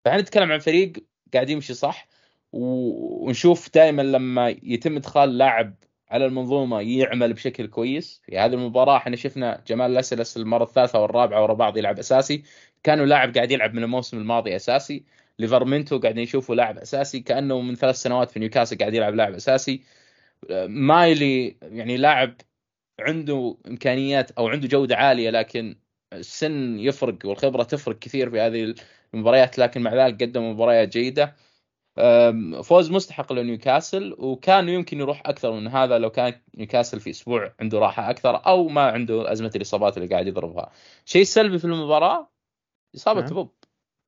فإحنا 0.04 0.20
نتكلم 0.20 0.52
عن 0.52 0.58
فريق 0.58 0.92
قاعد 1.34 1.50
يمشي 1.50 1.74
صح 1.74 2.08
ونشوف 2.52 3.74
دائما 3.74 4.02
لما 4.02 4.56
يتم 4.62 4.96
إدخال 4.96 5.38
لاعب 5.38 5.74
على 6.10 6.26
المنظومة 6.26 6.80
يعمل 6.80 7.32
بشكل 7.32 7.66
كويس. 7.66 8.22
في 8.26 8.38
هذه 8.38 8.54
المباراة 8.54 8.96
إحنا 8.96 9.16
شفنا 9.16 9.62
جمال 9.66 9.94
لاسلس 9.94 10.36
المرة 10.36 10.64
الثالثة 10.64 11.00
والرابعة 11.00 11.42
ورا 11.42 11.54
بعض 11.54 11.76
يلعب 11.76 11.98
أساسي. 11.98 12.42
كانوا 12.82 13.06
لاعب 13.06 13.34
قاعد 13.34 13.50
يلعب 13.50 13.74
من 13.74 13.82
الموسم 13.82 14.18
الماضي 14.18 14.56
أساسي. 14.56 15.04
ليفرمنتو 15.38 15.98
قاعدين 15.98 16.22
يشوفوا 16.22 16.54
لاعب 16.54 16.78
أساسي. 16.78 17.20
كأنه 17.20 17.60
من 17.60 17.74
ثلاث 17.74 17.96
سنوات 17.96 18.30
في 18.30 18.40
نيوكاسل 18.40 18.78
قاعد 18.78 18.94
يلعب 18.94 19.14
لاعب 19.14 19.34
أساسي. 19.34 19.82
مايلي 20.66 21.56
يعني 21.62 21.96
لاعب 21.96 22.34
عنده 23.00 23.56
إمكانيات 23.66 24.30
أو 24.30 24.48
عنده 24.48 24.68
جودة 24.68 24.96
عالية 24.96 25.30
لكن 25.30 25.76
السن 26.12 26.78
يفرق 26.78 27.18
والخبرة 27.24 27.62
تفرق 27.62 27.98
كثير 27.98 28.30
في 28.30 28.40
هذه 28.40 28.74
المباريات 29.14 29.58
لكن 29.58 29.82
مع 29.82 29.94
ذلك 29.94 30.22
قدم 30.22 30.50
مباريات 30.50 30.88
جيدة. 30.88 31.36
فوز 32.62 32.90
مستحق 32.90 33.32
لنيوكاسل 33.32 34.14
وكان 34.18 34.68
يمكن 34.68 35.00
يروح 35.00 35.22
أكثر 35.26 35.52
من 35.52 35.68
هذا 35.68 35.98
لو 35.98 36.10
كان 36.10 36.40
نيوكاسل 36.54 37.00
في 37.00 37.10
أسبوع 37.10 37.54
عنده 37.60 37.78
راحة 37.78 38.10
أكثر 38.10 38.46
أو 38.46 38.68
ما 38.68 38.82
عنده 38.82 39.32
أزمة 39.32 39.50
الإصابات 39.56 39.96
اللي 39.96 40.08
قاعد 40.08 40.26
يضربها. 40.26 40.72
شيء 41.04 41.24
سلبي 41.24 41.58
في 41.58 41.64
المباراة؟ 41.64 42.32
إصابة 42.96 43.20
نعم. 43.20 43.30
بوب. 43.30 43.54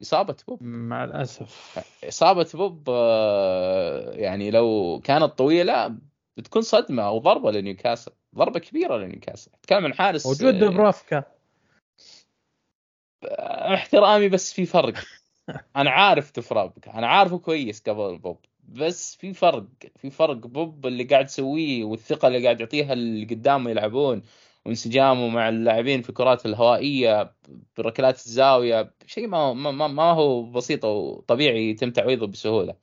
إصابة 0.03 0.37
بوب. 0.49 0.63
مع 0.63 1.05
الأسف. 1.05 1.79
إصابة 2.05 2.49
بوب 2.55 2.85
آه، 2.89 4.13
يعني 4.13 4.51
لو 4.51 5.01
كانت 5.05 5.25
طويلة 5.25 5.97
بتكون 6.37 6.63
صدمة 6.63 7.03
أو 7.03 7.19
ضربة 7.19 7.51
لنيوكاسل. 7.51 8.13
ضربة 8.35 8.61
كبيرة 8.61 8.97
لنيوكاسل. 8.97 9.51
تتكلم 9.63 9.85
عن 9.85 9.95
حارس 9.95 10.27
وجود 10.27 10.55
دبرافكا 10.55 11.25
احترامي 13.75 14.29
بس 14.29 14.53
في 14.53 14.67
فرق. 14.67 14.95
أنا 15.77 15.91
عارف 15.91 16.31
دبرافكا. 16.31 16.89
أنا 16.89 17.07
عارفه 17.07 17.39
كويس 17.39 17.83
قبل 17.83 18.19
بوب 18.19 18.39
بس 18.69 19.17
في 19.17 19.33
فرق. 19.33 19.67
في 19.97 20.11
فرق 20.11 20.37
بوب 20.37 20.87
اللي 20.87 21.05
قاعد 21.05 21.25
يسويه 21.25 21.85
والثقة 21.85 22.29
اللي 22.29 22.45
قاعد 22.45 22.61
يعطيها 22.61 22.93
اللي 22.93 23.25
قدامه 23.25 23.71
يلعبون. 23.71 24.23
وانسجامه 24.67 25.29
مع 25.29 25.49
اللاعبين 25.49 26.03
في 26.03 26.09
الكرات 26.09 26.47
الهوائية 26.47 27.35
بركلات 27.77 28.27
الزاوية. 28.27 28.95
شيء 29.07 29.27
ما 29.27 29.53
ما, 29.53 29.89
ما 29.89 30.03
هو 30.03 30.43
بسيط 30.43 30.85
وطبيعي 30.85 31.71
يتم 31.71 31.91
تعويضه 31.91 32.27
بسهولة. 32.27 32.75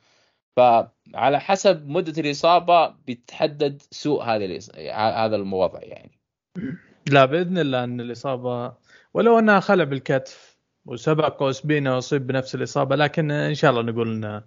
فعلى 0.58 1.40
حسب 1.40 1.88
مدة 1.88 2.22
الإصابة 2.22 2.88
بيتحدد 2.88 3.82
سوء 3.92 4.24
هذا 4.24 4.58
هذا 4.96 5.36
الوضع 5.36 5.80
يعني. 5.82 6.20
لا 7.10 7.26
بإذن 7.26 7.58
الله 7.58 7.84
إن 7.84 8.02
الإصابة 8.02 8.74
ولو 9.14 9.40
أنها 9.40 9.60
خلع 9.60 9.84
بالكتف 9.84 10.58
وسبق 10.86 11.44
اوسبينا 11.44 11.96
وأصيب 11.96 12.28
بنفس 12.28 12.56
الإصابة 12.56 12.96
لكن 12.96 13.32
إن 13.32 13.56
شاء 13.56 13.72
الله 13.72 13.82
نقول 13.82 14.12
انه 14.12 14.44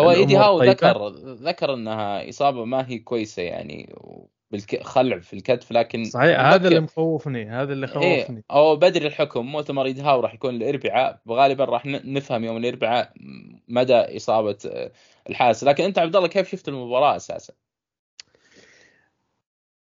هو 0.00 0.10
ايدي 0.10 0.36
هاو 0.36 0.62
ذكر 0.62 1.08
ذكر 1.18 1.74
إنها 1.74 2.28
إصابة 2.28 2.64
ما 2.64 2.88
هي 2.88 2.98
كويسة 2.98 3.42
يعني 3.42 3.94
بالخلع 4.50 5.18
في 5.18 5.32
الكتف 5.32 5.72
لكن 5.72 6.04
صحيح 6.04 6.40
هذا 6.40 6.68
اللي 6.68 6.80
مخوفني 6.80 7.50
هذا 7.50 7.72
اللي 7.72 7.86
إيه، 7.86 7.92
خوفني. 8.22 8.36
إيه 8.36 8.44
أو 8.50 8.76
بدري 8.76 9.06
الحكم 9.06 9.46
مؤتمر 9.46 9.84
ايدي 9.84 10.02
هاو 10.02 10.20
راح 10.20 10.34
يكون 10.34 10.54
الإربعاء. 10.54 11.20
وغالبا 11.26 11.64
راح 11.64 11.86
نفهم 11.86 12.44
يوم 12.44 12.56
الإربعاء 12.56 13.12
مدى 13.68 14.16
إصابة 14.16 14.58
الحارس 15.30 15.64
لكن 15.64 15.84
أنت 15.84 15.98
عبد 15.98 16.16
الله 16.16 16.28
كيف 16.28 16.50
شفت 16.50 16.68
المباراة 16.68 17.16
أساسا؟ 17.16 17.52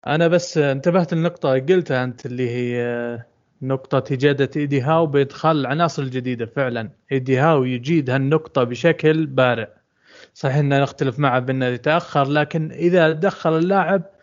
أنا 0.07 0.27
بس 0.27 0.57
انتبهت 0.57 1.13
للنقطه 1.13 1.49
قلتها 1.49 2.03
أنت 2.03 2.25
اللي 2.25 2.49
هي 2.49 3.25
نقطة 3.61 4.13
إجادة 4.13 4.49
إيدي 4.55 4.81
هاو 4.81 5.05
بإدخال 5.05 5.57
العناصر 5.57 6.03
الجديدة. 6.03 6.45
فعلا 6.45 6.89
إيدي 7.11 7.37
هاو 7.37 7.63
يجيد 7.63 8.09
هالنقطة 8.09 8.63
بشكل 8.63 9.25
بارع. 9.25 9.67
صحيح 10.33 10.55
أننا 10.55 10.81
نختلف 10.81 11.19
معه 11.19 11.39
بأنه 11.39 11.65
يتأخر 11.65 12.29
لكن 12.29 12.71
إذا 12.71 13.11
دخل 13.11 13.57
اللاعب 13.57 14.14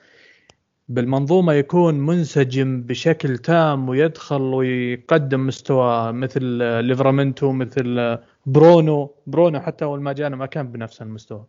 بالمنظومة 0.89 1.53
يكون 1.53 1.95
منسجم 1.95 2.83
بشكل 2.83 3.39
تام 3.39 3.89
ويدخل 3.89 4.43
ويقدم 4.43 5.47
مستوى 5.47 6.13
مثل 6.13 6.43
ليفرامنتو 6.85 7.53
مثل 7.53 8.19
برونو 8.47 9.15
برونو 9.27 9.61
حتى 9.61 9.85
أول 9.85 10.03
ما 10.03 10.13
جانا 10.13 10.37
ما 10.37 10.47
كان 10.47 10.73
بنفس 10.73 11.03
المستوى 11.03 11.47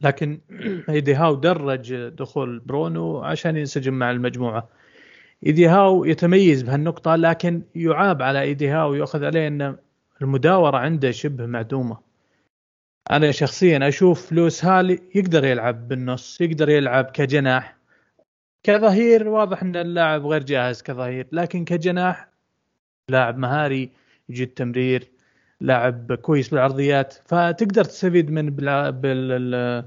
لكن 0.00 0.40
إيدي 0.88 1.14
هاو 1.14 1.34
درج 1.34 1.94
دخول 1.94 2.58
برونو 2.58 3.18
عشان 3.18 3.56
ينسجم 3.56 3.94
مع 3.94 4.10
المجموعة 4.10 4.68
إيدي 5.46 5.68
هاو 5.68 6.04
يتميز 6.04 6.62
بهالنقطة 6.62 7.16
لكن 7.16 7.62
يعاب 7.74 8.22
على 8.22 8.42
إيدي 8.42 8.68
هاو 8.68 8.90
ويؤخذ 8.90 9.24
عليه 9.24 9.48
إن 9.48 9.76
المداورة 10.22 10.76
عنده 10.76 11.10
شبه 11.10 11.46
معدومة. 11.46 11.98
أنا 13.10 13.30
شخصيا 13.30 13.88
أشوف 13.88 14.32
لويس 14.32 14.64
هالي 14.64 15.02
يقدر 15.14 15.44
يلعب 15.44 15.88
بالنص، 15.88 16.40
يقدر 16.40 16.68
يلعب 16.68 17.04
كجناح. 17.04 17.79
كظهير 18.62 19.28
واضح 19.28 19.62
إن 19.62 19.76
اللاعب 19.76 20.26
غير 20.26 20.42
جاهز 20.42 20.82
كظهير، 20.82 21.26
لكن 21.32 21.64
كجناح 21.64 22.28
لاعب 23.08 23.38
مهاري 23.38 23.90
يجيد 24.28 24.48
تمرير، 24.48 25.10
لاعب 25.60 26.12
كويس 26.14 26.48
بالعرضيات، 26.48 27.14
فتقدر 27.24 27.84
تستفيد 27.84 28.30
من 28.30 28.50
بال 28.50 29.84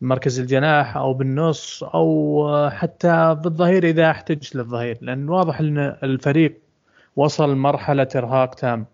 مركز 0.00 0.40
الجناح 0.40 0.96
أو 0.96 1.14
بالنص 1.14 1.82
أو 1.84 2.68
حتى 2.70 3.36
بالظهير 3.44 3.84
إذا 3.84 4.10
احتج 4.10 4.56
للظهير 4.56 4.98
لأن 5.00 5.28
واضح 5.28 5.60
إن 5.60 5.78
الفريق 5.78 6.60
وصل 7.16 7.52
لمرحله 7.52 8.08
إرهاق 8.16 8.54
تام. 8.54 8.86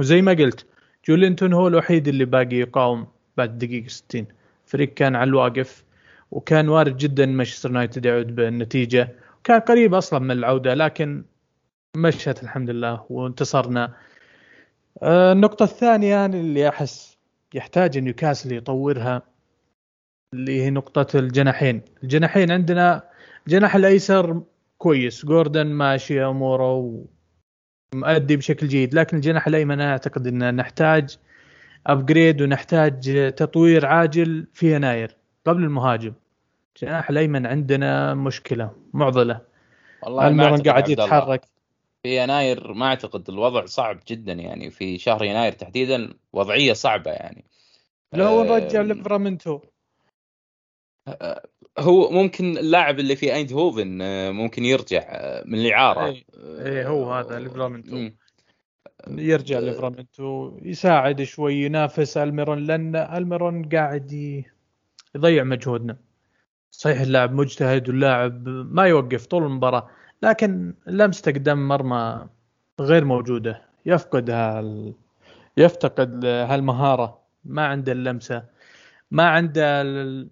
وزي 0.00 0.22
ما 0.22 0.32
قلت 0.32 0.66
جولينتون 1.08 1.52
هو 1.52 1.68
الوحيد 1.68 2.08
اللي 2.08 2.24
باقي 2.24 2.56
يقاوم 2.56 3.06
بعد 3.36 3.50
الدقيقه 3.50 3.88
60 3.88 4.26
الفريق 4.66 4.94
كان 4.94 5.16
على 5.16 5.28
الواقف. 5.28 5.85
وكان 6.30 6.68
وارد 6.68 6.96
جدا 6.96 7.26
مانشستر 7.26 7.68
يونايتد 7.68 8.06
يعود 8.06 8.34
بالنتيجة. 8.34 9.08
وكان 9.40 9.60
قريب 9.60 9.94
أصلا 9.94 10.18
من 10.18 10.30
العودة 10.30 10.74
لكن 10.74 11.24
مشت 11.96 12.42
الحمد 12.42 12.70
لله 12.70 13.06
وانتصرنا. 13.10 13.94
آه، 15.02 15.32
النقطة 15.32 15.62
الثانية 15.62 16.26
اللي 16.26 16.68
أحس 16.68 17.18
يحتاج 17.54 17.98
نيوكاسل 17.98 18.52
يطورها 18.52 19.22
اللي 20.34 20.62
هي 20.62 20.70
نقطة 20.70 21.18
الجناحين. 21.18 21.82
الجناحين 22.02 22.50
عندنا 22.50 23.02
الجناح 23.46 23.76
الأيسر 23.76 24.42
كويس 24.78 25.26
جوردن 25.26 25.66
ماشي 25.66 26.24
أموره 26.24 27.04
ومؤدي 27.94 28.36
بشكل 28.36 28.68
جيد 28.68 28.94
لكن 28.94 29.16
الجناح 29.16 29.46
الأيمن 29.46 29.80
أنا 29.80 29.92
أعتقد 29.92 30.26
أن 30.26 30.56
نحتاج 30.56 31.18
upgrade 31.86 32.42
ونحتاج 32.42 33.32
تطوير 33.36 33.86
عاجل 33.86 34.46
في 34.52 34.74
يناير. 34.74 35.16
قبل 35.46 35.64
المهاجم. 35.64 36.12
الجناح 36.76 37.10
الأيمن 37.10 37.46
عندنا 37.46 38.14
مشكلة 38.14 38.70
معضلة. 38.92 39.40
والله 40.02 40.28
ألميرون 40.28 40.62
قاعد 40.62 40.88
يتحرك؟ 40.88 41.44
في 42.02 42.22
يناير 42.22 42.72
ما 42.72 42.86
أعتقد 42.86 43.30
الوضع 43.30 43.66
صعب 43.66 44.00
جدا 44.08 44.32
يعني 44.32 44.70
في 44.70 44.98
شهر 44.98 45.24
يناير 45.24 45.52
تحديدا 45.52 46.14
وضعية 46.32 46.72
صعبة 46.72 47.10
يعني. 47.10 47.44
لو 48.12 48.44
نرجع 48.44 48.80
ليفرامنتو 48.80 49.60
هو 51.78 52.10
ممكن 52.10 52.58
اللاعب 52.58 52.98
اللي 52.98 53.16
في 53.16 53.34
ايندهوفن 53.34 54.02
آه، 54.02 54.30
ممكن 54.30 54.64
يرجع 54.64 55.02
آه، 55.08 55.44
من 55.46 55.58
الإعارة. 55.58 56.06
اي 56.06 56.24
إيه 56.34 56.88
هو 56.88 57.12
هذا 57.12 57.38
ليفرامنتو 57.38 58.10
يرجع 59.08 59.58
ليفرامنتو 59.58 60.58
يساعد 60.62 61.22
شوي 61.22 61.54
ينافس 61.54 62.16
ألميرون 62.16 62.58
لأن 62.66 62.96
ألميرون 62.96 63.68
قاعد 63.68 64.44
يضيع 65.16 65.44
مجهودنا. 65.44 65.96
صحيح 66.70 67.00
اللاعب 67.00 67.32
مجتهد 67.32 67.88
واللاعب 67.88 68.48
ما 68.48 68.86
يوقف 68.86 69.26
طول 69.26 69.42
المباراة 69.42 69.90
لكن 70.22 70.74
لمسته 70.86 71.32
قدام 71.32 71.68
مرمى 71.68 72.28
غير 72.80 73.04
موجودة. 73.04 73.62
يفقد 73.86 74.30
هال 74.30 74.94
يفتقد 75.56 76.24
هالمهارة. 76.24 77.18
ما 77.44 77.66
عنده 77.66 77.92
اللمسة 77.92 78.44
ما 79.10 79.28
عنده 79.28 79.82
ال... 79.82 80.28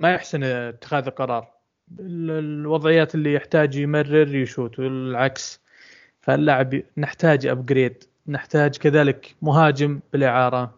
ما 0.00 0.14
يحسن 0.14 0.42
اتخاذ 0.44 1.06
القرار. 1.06 1.54
الوضعيات 2.00 3.14
اللي 3.14 3.34
يحتاج 3.34 3.76
يمرر 3.76 4.34
يشوت 4.34 4.78
والعكس. 4.78 5.60
فاللاعب 6.20 6.82
نحتاج 6.96 7.46
ابجريد 7.46 8.04
نحتاج 8.26 8.76
كذلك 8.76 9.36
مهاجم 9.42 10.00
بالإعارة. 10.12 10.74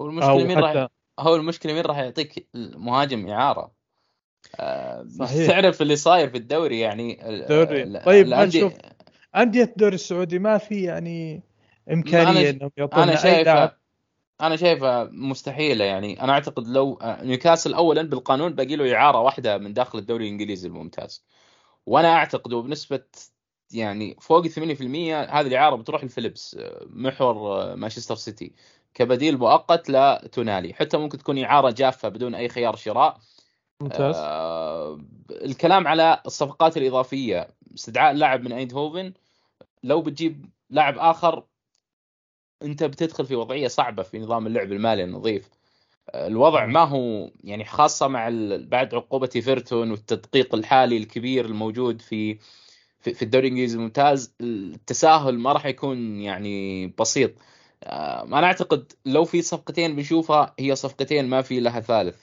هو 0.00 0.06
المشكلة 0.06 0.46
مين 0.46 0.58
راح 0.58 0.88
هو 1.20 1.36
المشكلة 1.36 1.72
مين 1.72 1.82
راح 1.82 1.98
يعطيك 1.98 2.48
مهاجم 2.54 3.28
إعارة؟ 3.28 3.72
آه، 4.60 5.06
صحيح. 5.18 5.46
تعرف 5.46 5.82
اللي 5.82 5.96
صاير 5.96 6.30
في 6.30 6.36
الدوري 6.36 6.80
يعني 6.80 7.28
الدوري. 7.28 8.00
طيب 8.00 8.26
نشوف 8.28 8.72
أندية 9.36 9.64
الدوري 9.64 9.94
السعودي 9.94 10.38
ما 10.38 10.58
في 10.58 10.82
يعني 10.82 11.42
إمكانية 11.92 12.50
إنهم 12.50 12.70
يعطونا 12.76 13.02
أنا 13.04 13.16
شايف 13.16 13.48
أنا 14.40 14.56
شايفه 14.56 15.04
مستحيلة 15.04 15.84
يعني. 15.84 16.22
أنا 16.22 16.32
أعتقد 16.32 16.68
لو 16.68 16.98
آه، 17.02 17.24
نيوكاسل 17.24 17.74
اولا 17.74 18.02
بالقانون 18.02 18.54
باقي 18.54 18.76
له 18.76 18.94
إعارة 18.94 19.20
واحدة 19.20 19.58
من 19.58 19.72
داخل 19.72 19.98
الدوري 19.98 20.24
الإنجليزي 20.24 20.68
الممتاز. 20.68 21.24
وأنا 21.86 22.08
أعتقد 22.08 22.52
وبنسبة 22.52 23.04
يعني 23.74 24.16
فوق 24.20 24.46
80% 24.46 24.50
هذه 24.50 25.46
الإعارة 25.46 25.76
بتروح 25.76 26.04
لفيليبس 26.04 26.56
آه، 26.60 26.86
محور 26.90 27.76
مانشستر 27.76 28.14
سيتي. 28.14 28.52
كبديل 28.94 29.38
مؤقت 29.38 29.90
لتونالي 29.90 30.74
حتى 30.74 30.96
ممكن 30.96 31.18
تكون 31.18 31.38
إعارة 31.44 31.70
جافة 31.70 32.08
بدون 32.08 32.34
أي 32.34 32.48
خيار 32.48 32.76
شراء. 32.76 33.18
ممتاز. 33.80 34.14
آه 34.18 35.00
الكلام 35.30 35.86
على 35.86 36.22
الصفقات 36.26 36.76
الإضافية 36.76 37.48
استدعاء 37.74 38.14
لاعب 38.14 38.42
من 38.42 38.52
أيندهوفن 38.52 39.12
لو 39.82 40.02
بتجيب 40.02 40.46
لاعب 40.70 40.98
آخر 40.98 41.44
أنت 42.62 42.84
بتدخل 42.84 43.26
في 43.26 43.34
وضعية 43.34 43.68
صعبة 43.68 44.02
في 44.02 44.18
نظام 44.18 44.46
اللعب 44.46 44.72
المالي 44.72 45.04
النظيف. 45.04 45.48
آه، 46.10 46.26
الوضع 46.26 46.66
ما 46.66 46.80
هو 46.84 47.30
يعني 47.44 47.64
خاصة 47.64 48.08
مع 48.08 48.28
بعد 48.58 48.94
عقوبة 48.94 49.30
إيفرتون 49.36 49.90
والتدقيق 49.90 50.54
الحالي 50.54 50.96
الكبير 50.96 51.44
الموجود 51.44 52.02
في 52.02 52.38
في 53.10 53.22
الدوري 53.22 53.46
الإنجليزي 53.46 53.76
الممتاز 53.76 54.34
التساهل 54.40 55.38
ما 55.38 55.52
راح 55.52 55.66
يكون 55.66 56.20
يعني 56.20 56.86
بسيط. 56.86 57.32
آه، 57.84 58.22
أنا 58.24 58.46
أعتقد 58.46 58.92
لو 59.06 59.24
في 59.24 59.42
صفقتين 59.42 59.96
بنشوفها 59.96 60.54
هي 60.58 60.76
صفقتين 60.76 61.28
ما 61.28 61.42
في 61.42 61.60
لها 61.60 61.80
ثالث. 61.80 62.16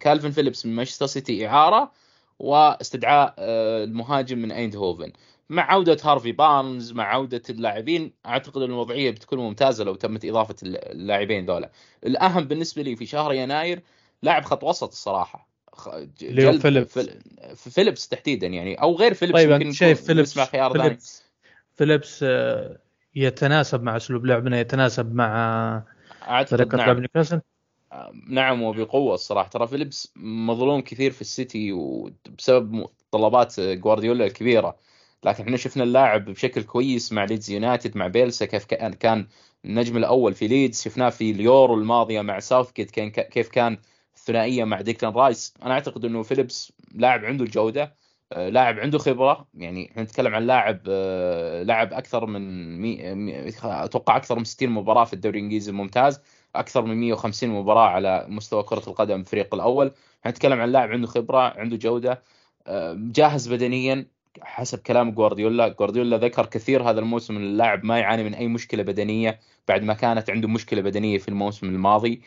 كالفن 0.00 0.30
فيليبس 0.30 0.66
من 0.66 0.74
مانشستر 0.76 1.06
سيتي 1.06 1.46
إعارة 1.48 1.92
واستدعاء 2.38 3.34
آه، 3.38 3.84
المهاجم 3.84 4.38
من 4.38 4.52
أيندهوفن. 4.52 5.12
مع 5.50 5.72
عودة 5.72 5.96
هارفي 6.04 6.32
بارنز 6.32 6.92
مع 6.92 7.04
عودة 7.04 7.42
اللاعبين 7.50 8.12
أعتقد 8.26 8.62
إن 8.62 8.70
الوضعية 8.70 9.10
بتكون 9.10 9.38
ممتازة 9.38 9.84
لو 9.84 9.94
تمت 9.94 10.24
إضافة 10.24 10.56
اللاعبين 10.62 11.46
ذولا 11.46 11.70
الأهم 12.06 12.44
بالنسبة 12.44 12.82
لي 12.82 12.96
في 12.96 13.06
شهر 13.06 13.32
يناير 13.32 13.82
لاعب 14.22 14.44
خط 14.44 14.64
وسط 14.64 14.88
الصراحة. 14.88 15.55
جلب 16.20 16.60
فيليبس. 16.60 16.98
فيليبس 17.54 18.08
تحديدا 18.08 18.46
يعني 18.46 18.74
أو 18.74 18.96
غير 18.96 19.14
فيليبس 19.14 19.40
طيب 19.40 19.50
ممكن 19.50 19.72
شايف 19.72 20.04
فيليبس 20.04 20.38
خيار 20.38 20.72
فيليبس, 20.72 21.24
فيليبس 21.74 22.20
آه، 22.22 22.78
يتناسب 23.14 23.82
مع 23.82 23.96
أسلوب 23.96 24.26
لعبنا 24.26 24.60
يتناسب 24.60 25.14
مع 25.14 25.82
طريقه 26.50 26.76
نعم. 26.76 26.86
لعب 26.86 26.98
نيوكاسل 26.98 27.40
نعم 28.28 28.62
وبقوة 28.62 29.14
الصراحة. 29.14 29.48
ترى 29.48 29.66
فيليبس 29.66 30.12
مظلوم 30.16 30.80
كثير 30.80 31.10
في 31.10 31.20
السيتي 31.20 31.72
وبسبب 31.72 32.86
طلبات 33.10 33.60
جوارديولا 33.60 34.26
الكبيرة. 34.26 34.76
لكن 35.24 35.44
إحنا 35.44 35.56
شفنا 35.56 35.82
اللاعب 35.82 36.24
بشكل 36.24 36.62
كويس 36.62 37.12
مع 37.12 37.24
ليدز 37.24 37.50
يونايتد 37.50 37.96
مع 37.96 38.06
بيلسا 38.06 38.46
كيف 38.46 38.64
كان 38.64 39.26
النجم 39.64 39.96
الأول 39.96 40.34
في 40.34 40.48
ليدز. 40.48 40.82
شفناه 40.82 41.08
في 41.08 41.30
اليورو 41.30 41.74
الماضية 41.74 42.20
مع 42.20 42.38
ساوثجيت 42.38 43.10
كيف 43.10 43.48
كان 43.48 43.78
الثنائيه 44.16 44.64
مع 44.64 44.80
ديكلان 44.80 45.12
رايس. 45.12 45.54
أنا 45.62 45.74
أعتقد 45.74 46.04
إنه 46.04 46.22
فيليبس 46.22 46.72
لاعب 46.94 47.24
عنده 47.24 47.44
الجودة 47.44 47.94
آه، 48.32 48.48
لاعب 48.48 48.78
عنده 48.78 48.98
خبرة. 48.98 49.48
يعني 49.54 49.90
إحنا 49.90 50.02
نتكلم 50.02 50.34
عن 50.34 50.46
لاعب 50.46 50.80
آه، 50.88 51.62
لاعب 51.62 51.92
أكثر 51.92 52.26
من 52.26 52.76
مي... 52.80 53.48
أتوقع 53.64 54.16
أكثر 54.16 54.38
من 54.38 54.44
60 54.44 54.68
مباراة 54.68 55.04
في 55.04 55.12
الدوري 55.12 55.38
الإنجليزي 55.38 55.70
الممتاز 55.70 56.20
أكثر 56.56 56.82
من 56.84 56.96
150 57.00 57.48
مباراة 57.50 57.88
على 57.88 58.26
مستوى 58.28 58.62
كرة 58.62 58.82
القدم 58.88 59.20
الفريق 59.20 59.54
الأول. 59.54 59.92
إحنا 60.20 60.30
نتكلم 60.30 60.60
عن 60.60 60.72
لاعب 60.72 60.90
عنده 60.90 61.06
خبرة 61.06 61.38
عنده 61.38 61.76
جودة 61.76 62.22
آه، 62.66 62.94
جاهز 62.98 63.52
بدنيا 63.52 64.06
حسب 64.42 64.78
كلام 64.78 65.10
جوارديولا 65.10 65.68
جوارديولا 65.68 66.16
ذكر 66.16 66.46
كثير 66.46 66.90
هذا 66.90 67.00
الموسم 67.00 67.36
اللاعب 67.36 67.84
ما 67.84 67.98
يعاني 67.98 68.24
من 68.24 68.34
أي 68.34 68.48
مشكلة 68.48 68.82
بدنية 68.82 69.40
بعد 69.68 69.82
ما 69.82 69.94
كانت 69.94 70.30
عنده 70.30 70.48
مشكلة 70.48 70.82
بدنية 70.82 71.18
في 71.18 71.28
الموسم 71.28 71.68
الماضي. 71.68 72.22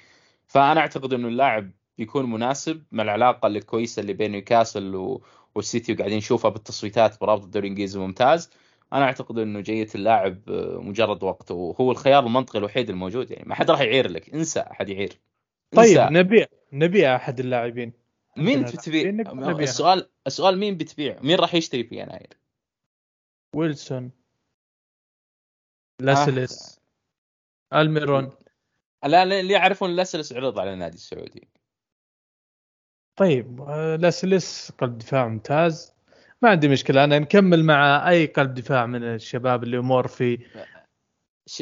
فأنا 0.47 0.79
أعتقد 0.81 1.13
إنه 1.13 1.27
اللاعب 1.27 1.71
بيكون 1.99 2.29
مناسب 2.29 2.83
مع 2.91 3.03
العلاقة 3.03 3.47
الكويسة 3.47 3.99
اللي 3.99 4.13
بين 4.13 4.31
نيوكاسل 4.31 4.95
و... 4.95 5.23
والسيتي 5.55 5.93
وقاعدين 5.93 6.17
نشوفها 6.17 6.51
بالتصويتات 6.51 7.21
برابط 7.21 7.43
الدوري 7.43 7.67
الإنجليزي 7.67 7.99
الممتاز. 7.99 8.51
أنا 8.93 9.05
أعتقد 9.05 9.37
إنه 9.37 9.59
جيه 9.59 9.87
اللاعب 9.95 10.49
آه، 10.49 10.81
مجرد 10.81 11.23
وقت 11.23 11.51
وهو 11.51 11.91
الخيار 11.91 12.25
المنطقي 12.25 12.59
الوحيد 12.59 12.89
الموجود 12.89 13.31
يعني 13.31 13.49
ما 13.49 13.55
حد 13.55 13.71
راح 13.71 13.81
يعير 13.81 14.07
لك. 14.07 14.33
انسى 14.33 14.59
أحد 14.59 14.89
يعير. 14.89 15.19
طيب 15.71 15.99
نبيع 15.99 16.45
نبيع 16.73 17.15
أحد 17.15 17.39
اللاعبين. 17.39 17.93
مين 18.37 18.63
بتبيع؟ 18.63 19.09
السؤال 19.59 20.09
السؤال 20.27 20.57
مين 20.57 20.77
بتبيع؟ 20.77 21.19
مين 21.21 21.39
راح 21.39 21.55
يشتري 21.55 21.83
في 21.83 21.95
يناير؟ 21.95 22.37
ويلسون. 23.55 24.11
لاسلس. 26.01 26.79
آه. 27.73 27.81
ألميرون. 27.81 28.31
لا 29.05 29.23
اللي 29.23 29.53
يعرفون 29.53 29.95
لاسلس 29.95 30.33
عرض 30.33 30.59
على 30.59 30.73
النادي 30.73 30.95
السعودي. 30.95 31.47
طيب 33.19 33.61
آه، 33.61 33.95
لاسلس 33.95 34.71
قلب 34.71 34.97
دفاع 34.97 35.27
ممتاز. 35.27 35.93
ما 36.41 36.49
عندي 36.49 36.67
مشكلة 36.67 37.03
أنا 37.03 37.19
نكمل 37.19 37.63
مع 37.63 38.09
أي 38.09 38.25
قلب 38.25 38.53
دفاع 38.53 38.85
من 38.85 39.03
الشباب 39.03 39.63
اللي 39.63 39.77
امور 39.77 40.07
في. 40.07 40.45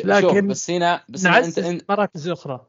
لكن 0.03 0.47
بس 0.47 0.71
هنا 0.71 1.03
بس 1.09 1.25
هنا 1.25 1.45
أنت 1.69 1.91
مراكز 1.91 2.27
أخرى. 2.27 2.65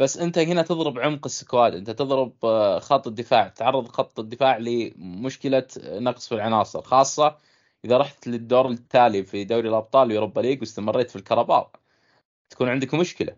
بس 0.00 0.18
أنت 0.18 0.38
هنا 0.38 0.62
تضرب 0.62 0.98
عمق 0.98 1.26
ال 1.26 1.33
squad. 1.33 1.74
أنت 1.74 1.90
تضرب 1.90 2.32
آه، 2.44 2.78
خط 2.78 3.06
الدفاع. 3.06 3.48
تعرض 3.48 3.88
خط 3.88 4.20
الدفاع 4.20 4.58
لمشكلة 4.58 5.66
نقص 5.78 6.28
في 6.28 6.34
العناصر 6.34 6.82
خاصة 6.82 7.36
إذا 7.84 7.98
رحت 7.98 8.28
للدور 8.28 8.68
التالي 8.68 9.24
في 9.24 9.44
دوري 9.44 9.68
الأبطال 9.68 10.08
ويوروبا 10.08 10.40
ليج 10.40 10.60
واستمريت 10.60 11.10
في 11.10 11.16
الكاراباو 11.16 11.70
تكون 12.50 12.68
عندك 12.68 12.94
مشكلة. 12.94 13.36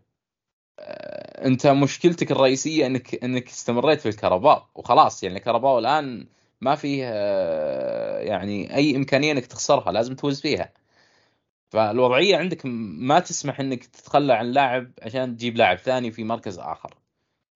آه، 0.78 1.15
انت 1.44 1.66
مشكلتك 1.66 2.32
الرئيسية 2.32 2.86
انك 2.86 3.24
انك 3.24 3.48
استمريت 3.48 4.00
في 4.00 4.08
الكاراباو 4.08 4.68
وخلاص. 4.74 5.22
يعني 5.22 5.38
الكاراباو 5.38 5.78
الآن 5.78 6.28
ما 6.60 6.74
فيه 6.74 7.02
آه، 7.06 8.18
يعني 8.18 8.76
أي 8.76 8.96
إمكانية 8.96 9.32
انك 9.32 9.46
تخسرها 9.46 9.92
لازم 9.92 10.14
تفوز 10.14 10.40
فيها. 10.40 10.72
فالوضعية 11.70 12.36
عندك 12.36 12.62
ما 12.66 13.20
تسمح 13.20 13.60
انك 13.60 13.84
تتخلى 13.86 14.32
عن 14.34 14.52
لاعب 14.52 14.92
عشان 15.02 15.36
تجيب 15.36 15.56
لاعب 15.56 15.78
ثاني 15.78 16.12
في 16.12 16.24
مركز 16.24 16.58
آخر. 16.58 16.94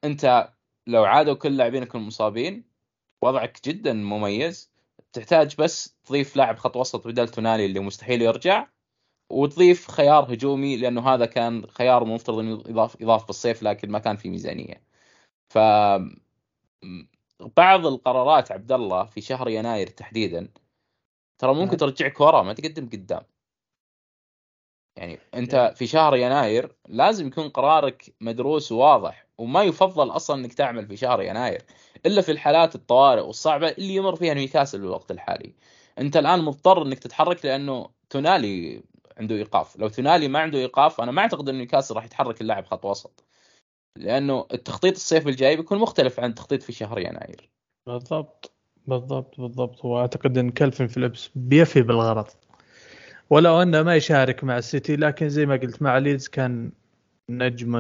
انت 0.05 0.51
لو 0.87 1.05
عادوا 1.05 1.35
كل 1.35 1.57
لاعبينك 1.57 1.95
المصابين 1.95 2.65
وضعك 3.23 3.61
جدا 3.69 3.93
مميز 3.93 4.71
تحتاج 5.13 5.57
بس 5.59 5.97
تضيف 6.05 6.37
لاعب 6.37 6.59
خط 6.59 6.77
وسط 6.77 7.07
بدل 7.07 7.29
تونالي 7.29 7.67
اللي 7.67 7.81
مستحيل 7.81 8.23
يرجع. 8.23 8.67
وتضيف 9.31 9.91
خيار 9.91 10.35
هجومي 10.35 10.77
لأنه 10.77 11.09
هذا 11.09 11.27
كان 11.27 11.67
خيار 11.67 12.05
مفترض 12.05 12.39
إنه 12.39 12.63
يضاف 12.69 13.01
يضاف 13.01 13.27
بالصيف 13.27 13.63
لكن 13.63 13.91
ما 13.91 13.99
كان 13.99 14.17
في 14.17 14.31
ميزانية. 14.31 14.83
ف 15.55 15.59
بعض 17.57 17.87
القرارات 17.87 18.53
عبد 18.53 18.73
الله 18.73 19.05
في 19.05 19.21
شهر 19.21 19.49
يناير 19.49 19.87
تحديدا 19.87 20.49
ترى 21.39 21.55
ممكن. 21.55 21.77
ترجعك 21.77 22.21
ورا 22.21 22.43
ما 22.43 22.53
تقدم 22.53 22.89
قدام. 22.89 23.23
يعني 24.97 25.19
أنت 25.35 25.73
في 25.77 25.87
شهر 25.87 26.17
يناير 26.17 26.77
لازم 26.89 27.27
يكون 27.27 27.49
قرارك 27.49 28.15
مدروس 28.21 28.73
وواضح 28.73 29.27
وما 29.39 29.63
يفضل 29.63 30.11
أصلا 30.11 30.41
إنك 30.41 30.53
تعمل 30.53 30.87
في 30.87 30.97
شهر 30.97 31.23
يناير 31.23 31.63
إلا 32.07 32.23
في 32.23 32.33
الحالات 32.33 32.75
الطوارئ 32.75 33.21
والصعبة 33.23 33.69
اللي 33.69 33.95
يمر 33.95 34.17
فيها 34.17 34.35
نيوكاسل 34.35 34.81
بالوقت 34.81 35.11
الحالي. 35.11 35.55
أنت 35.99 36.17
الآن 36.17 36.43
مضطر 36.43 36.83
إنك 36.83 36.99
تتحرك 36.99 37.45
لأنه 37.45 37.91
تونالي 38.11 38.83
عنده 39.21 39.35
إيقاف. 39.35 39.77
لو 39.79 39.89
تونالي 39.89 40.29
ما 40.29 40.39
عنده 40.39 40.59
إيقاف 40.59 41.01
أنا 41.01 41.13
ما 41.13 41.23
أعتقد 41.23 41.49
انه 41.49 41.59
نيوكاسل 41.59 41.95
راح 41.95 42.05
يتحرك 42.05 42.41
اللاعب 42.41 42.65
خط 42.65 42.85
وسط. 42.85 43.25
لأنه 43.99 44.47
التخطيط 44.53 44.95
الصيف 44.95 45.29
الجاي 45.29 45.57
بيكون 45.57 45.79
مختلف 45.79 46.21
عن 46.21 46.31
التخطيط 46.31 46.63
في 46.63 46.73
شهر 46.73 46.99
يناير. 46.99 47.51
بالضبط. 47.87 48.53
بالضبط 48.87 49.41
بالضبط. 49.41 49.85
وأعتقد 49.85 50.39
إن 50.39 50.51
كلفن 50.51 50.87
فيليبس 50.87 51.31
بيفي 51.35 51.83
بالغرض. 51.83 52.27
ولو 53.31 53.63
أنه 53.63 53.83
ما 53.83 53.97
يشارك 53.97 54.45
مع 54.45 54.59
السيتي 54.59 54.97
لكن 54.97 55.29
زي 55.29 55.47
ما 55.47 55.57
قلت 55.57 55.83
مع 55.83 55.99
ليدز 55.99 56.29
كان 56.29 56.73
نجم 57.31 57.71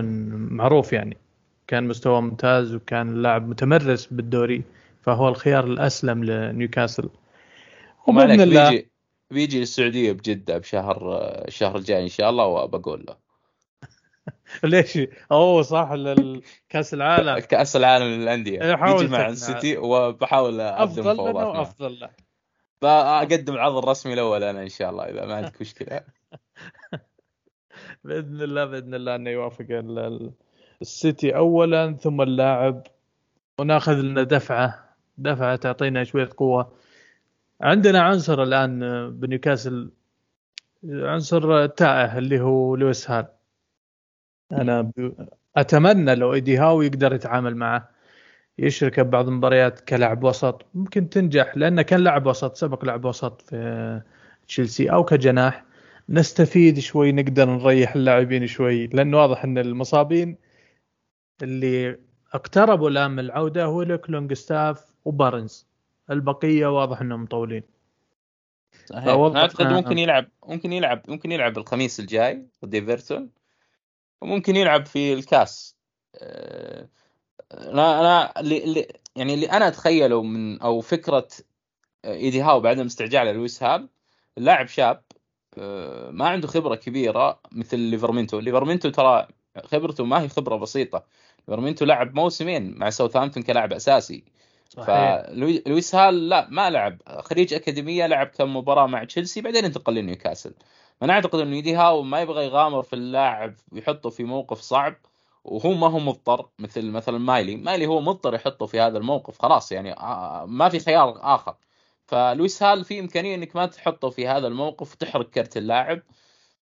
معروف 0.54 0.92
يعني. 0.92 1.16
كان 1.66 1.88
مستوى 1.88 2.20
ممتاز 2.20 2.74
وكان 2.74 3.22
لاعب 3.22 3.48
متمرس 3.48 4.06
بالدوري 4.06 4.62
فهو 5.02 5.28
الخيار 5.28 5.64
الأسلم 5.64 6.24
لنيوكاسل. 6.24 7.08
وبإذن 8.06 8.40
الله 8.40 8.89
بيجي 9.30 9.46
بيجي 9.46 9.60
للسعودية 9.60 10.12
بجدة 10.12 10.58
بشهر 10.58 11.18
الشهر 11.48 11.76
الجاي 11.76 12.02
إن 12.02 12.08
شاء 12.08 12.30
الله 12.30 12.46
وبقول 12.46 13.06
له. 13.08 13.16
ليش؟ 14.64 14.98
أوه 15.32 15.62
صح 15.62 15.94
كأس 16.68 16.94
العالم. 16.94 17.38
كأس 17.38 17.76
العالم 17.76 18.04
للأندية. 18.04 18.62
يجي 18.62 19.08
مع 19.08 19.28
السيتي 19.28 19.76
وبحاول 19.76 20.60
اقدم 20.60 21.08
أفضل 21.08 21.14
لنا 21.14 21.46
وأفضل 21.46 22.00
له. 22.00 22.10
بقدم 22.82 23.54
العرض 23.54 23.76
الرسمي 23.76 24.12
الأول 24.12 24.44
أنا 24.44 24.62
إن 24.62 24.68
شاء 24.68 24.90
الله 24.90 25.04
إذا 25.04 25.26
ما 25.26 25.34
عندك 25.34 25.60
مشكلة. 25.60 26.00
بإذن 28.04 28.42
الله 28.42 28.64
بإذن 28.64 28.94
الله 28.94 29.14
انه 29.14 29.30
يوافق 29.30 29.66
السيتي 30.82 31.36
اولا 31.36 31.92
ثم 31.92 32.22
اللاعب. 32.22 32.86
ونأخذ 33.58 33.92
لنا 33.92 34.22
دفعة. 34.22 34.96
دفعة 35.18 35.56
تعطينا 35.56 36.04
شوية 36.04 36.30
قوة. 36.36 36.72
عندنا 37.60 38.00
عنصر 38.02 38.42
الآن 38.42 38.80
بنيوكاسل 39.20 39.90
عنصر 40.84 41.66
تائه 41.66 42.18
اللي 42.18 42.40
هو 42.40 42.76
لويس 42.76 43.10
هال 43.10 43.28
أنا 44.52 44.92
أتمنى 45.56 46.14
لو 46.14 46.34
إيدي 46.34 46.58
هاو 46.58 46.82
يقدر 46.82 47.14
يتعامل 47.14 47.56
معه 47.56 47.90
يشرك 48.58 49.00
ببعض 49.00 49.28
المباريات 49.28 49.80
كلاعب 49.80 50.24
وسط 50.24 50.66
ممكن 50.74 51.08
تنجح 51.08 51.56
لأنه 51.56 51.82
كان 51.82 52.00
لاعب 52.00 52.26
وسط 52.26 52.56
سبق 52.56 52.84
لاعب 52.84 53.04
وسط 53.04 53.42
في 53.42 54.02
تشيلسي 54.48 54.92
أو 54.92 55.04
كجناح. 55.04 55.64
نستفيد 56.08 56.78
شوي 56.78 57.12
نقدر 57.12 57.50
نريح 57.50 57.94
اللاعبين 57.94 58.46
شوي 58.46 58.86
لأنه 58.86 59.16
واضح 59.18 59.44
أن 59.44 59.58
المصابين 59.58 60.36
اللي 61.42 61.98
اقتربوا 62.32 62.90
الآن 62.90 63.10
من 63.10 63.18
العودة 63.18 63.64
هو 63.64 63.82
لوك 63.82 64.10
لونجستاف 64.10 64.84
وبارنز. 65.04 65.69
البقية 66.10 66.66
واضح 66.66 67.00
إنهم 67.00 67.22
مطولين. 67.22 67.62
صحيح. 68.86 69.06
أعتقد 69.06 69.66
ممكن 69.66 69.98
يلعب 69.98 70.28
ممكن 70.46 70.72
يلعب 70.72 71.02
ممكن 71.08 71.32
يلعب 71.32 71.58
الخميس 71.58 72.00
الجاي 72.00 72.46
ضد 72.64 72.74
إيفرتون. 72.74 73.30
وممكن 74.22 74.56
يلعب 74.56 74.86
في 74.86 75.12
الكاس. 75.12 75.76
آه، 76.14 76.88
أنا 77.52 78.00
أنا 78.00 78.40
اللي, 78.40 78.88
يعني 79.16 79.34
اللي 79.34 79.50
أنا 79.50 79.68
أتخيله 79.68 80.22
من 80.22 80.60
أو 80.60 80.80
فكرة 80.80 81.28
إيدي 82.04 82.42
هاو 82.42 82.60
بعد 82.60 82.78
استعجاله 82.78 83.32
لويس 83.32 83.62
هال 83.62 83.88
اللاعب 84.38 84.68
شاب 84.68 85.02
آه، 85.58 86.10
ما 86.10 86.28
عنده 86.28 86.48
خبرة 86.48 86.74
كبيرة 86.74 87.40
مثل 87.52 87.78
ليفرمنتو 87.78 88.38
ليفرمنتو 88.38 88.88
ترى 88.88 89.28
خبرته 89.64 90.04
ما 90.04 90.20
هي 90.22 90.28
خبرة 90.28 90.56
بسيطة. 90.56 91.04
ليفرمنتو 91.48 91.84
لعب 91.84 92.14
موسمين 92.14 92.78
مع 92.78 92.90
ساوثهامبتون 92.90 93.42
كلاعب 93.42 93.72
أساسي. 93.72 94.24
فلويس 94.76 95.94
هال 95.94 96.28
لا 96.28 96.46
ما 96.50 96.70
لعب. 96.70 96.98
خريج 97.20 97.54
أكاديمية 97.54 98.06
لعب 98.06 98.26
كم 98.26 98.56
مباراة 98.56 98.86
مع 98.86 99.04
تشيلسي 99.04 99.40
بعدين 99.40 99.64
انتقل 99.64 99.94
لنيوكاسل. 99.94 100.54
أنا 101.02 101.12
أعتقد 101.12 101.40
إنه 101.40 101.56
ايدي 101.56 101.74
هاو 101.74 102.02
ما 102.02 102.20
يبغى 102.20 102.44
يغامر 102.44 102.82
في 102.82 102.92
اللاعب 102.92 103.54
ويحطه 103.72 104.10
في 104.10 104.24
موقف 104.24 104.60
صعب 104.60 104.94
وهو 105.44 105.72
ما 105.72 105.86
هو 105.86 105.98
مضطر 105.98 106.48
مثل 106.58 106.90
مثلا 106.90 107.18
مايلي. 107.18 107.56
مايلي 107.56 107.86
هو 107.86 108.00
مضطر 108.00 108.34
يحطه 108.34 108.66
في 108.66 108.80
هذا 108.80 108.98
الموقف 108.98 109.42
خلاص 109.42 109.72
يعني 109.72 109.94
ما 110.46 110.68
في 110.68 110.78
خيار 110.78 111.18
آخر. 111.22 111.54
فلويس 112.06 112.62
هال 112.62 112.84
في 112.84 113.00
إمكانية 113.00 113.34
إنك 113.34 113.56
ما 113.56 113.66
تحطه 113.66 114.10
في 114.10 114.28
هذا 114.28 114.46
الموقف 114.46 114.92
وتحرق 114.92 115.30
كرت 115.30 115.56
اللاعب. 115.56 116.02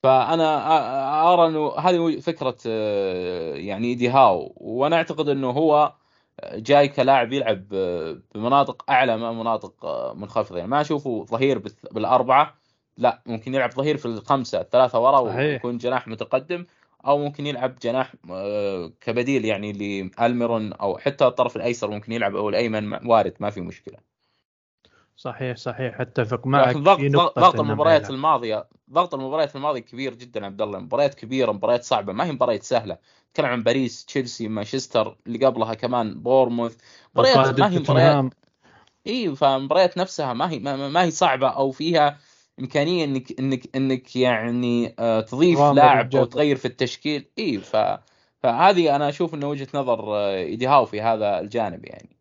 فأنا 0.04 1.34
أرى 1.34 1.48
إنه 1.48 1.76
هذه 1.78 2.20
فكرة 2.20 2.58
يعني 3.56 3.88
ايدي 3.88 4.10
هاو. 4.10 4.54
وأنا 4.58 4.96
أعتقد 4.96 5.30
إنه 5.30 5.50
هو 5.50 5.94
جاي 6.54 6.88
كلاعب 6.88 7.34
يلعب 7.34 7.68
بمناطق 8.36 8.92
أعلى 8.92 9.18
من 9.18 9.40
مناطق 9.40 9.86
آه، 9.86 10.14
منخفضه 10.14 10.58
يعني 10.58 10.70
ما 10.70 10.82
أشوفه 10.82 11.26
ظهير 11.26 11.62
بالأربعة. 11.92 12.58
لا 12.98 13.22
ممكن 13.26 13.56
يلعب 13.56 13.72
ظهير 13.72 13.98
في 13.98 14.06
الخمسة 14.06 14.62
الثلاثة 14.62 15.00
ورا 15.00 15.20
ويكون 15.20 15.78
جناح 15.78 16.08
متقدم 16.08 16.66
أو 17.06 17.18
ممكن 17.18 17.48
يلعب 17.48 17.76
جناح 17.80 18.14
آه، 18.32 18.92
كبديل 19.02 19.46
يعني 19.46 19.72
لألميرون 19.74 20.74
أو 20.74 20.98
حتى 20.98 21.28
الطرف 21.28 21.56
الأيسر 21.56 21.90
ممكن 21.92 22.12
يلعب 22.12 22.36
أو 22.36 22.50
الأيمن 22.50 23.08
وارد 23.08 23.34
ما 23.40 23.50
في 23.50 23.62
مشكلة. 23.62 24.11
صحيح 25.22 25.58
صحيح. 25.58 26.02
أتفق 26.02 26.48
معك 26.48 26.78
ضغط 26.78 27.00
ضغط 27.40 27.60
المباريات 27.60 28.10
الماضية 28.10 28.68
ضغط 28.92 29.14
المباريات 29.14 29.56
الماضية 29.56 29.80
كبير 29.80 30.14
جدا 30.14 30.46
عبد 30.46 30.62
الله. 30.62 30.80
مباريات 30.80 31.14
كبيرة 31.14 31.52
مباريات 31.52 31.84
صعبة. 31.84 32.14
ما 32.14 32.26
هي 32.26 32.32
مباريات 32.32 32.64
سهلة. 32.64 32.98
تكلم 33.34 33.46
عن 33.46 33.64
باريس 33.64 34.06
تشيلسي 34.06 34.48
مانشستر 34.48 35.18
اللي 35.28 35.46
قبلها 35.46 35.74
كمان 35.74 36.22
بورنموث. 36.22 36.78
مباريات 37.16 37.60
ما 37.60 37.70
هي 37.70 37.80
مباريات 37.80 38.34
إي 39.08 39.36
فمباريات 39.36 39.98
نفسها 39.98 40.34
ما 40.34 40.52
هي 40.52 40.60
ما, 40.60 40.90
ما 40.90 41.04
هي 41.04 41.12
صعبة 41.12 41.48
أو 41.48 41.72
فيها 41.72 42.18
إمكانية 42.60 43.06
انك 43.06 43.40
انك 43.40 43.76
إنك 43.76 44.16
يعني 44.16 44.96
آه، 45.00 45.22
تضيف 45.22 45.60
لاعب 45.60 46.16
أو 46.16 46.26
تغير 46.26 46.56
في 46.56 46.66
التشكيل. 46.66 47.26
إي 47.40 47.58
ف 47.58 47.76
فهذه 48.40 48.96
أنا 48.96 49.10
أشوف 49.10 49.34
إنه 49.34 49.50
وجهة 49.50 49.68
نظر 49.74 50.16
آه، 50.16 50.36
ايدي 50.36 50.68
هاو 50.68 50.86
في 50.86 51.02
هذا 51.02 51.40
الجانب 51.40 51.86
يعني. 51.86 52.21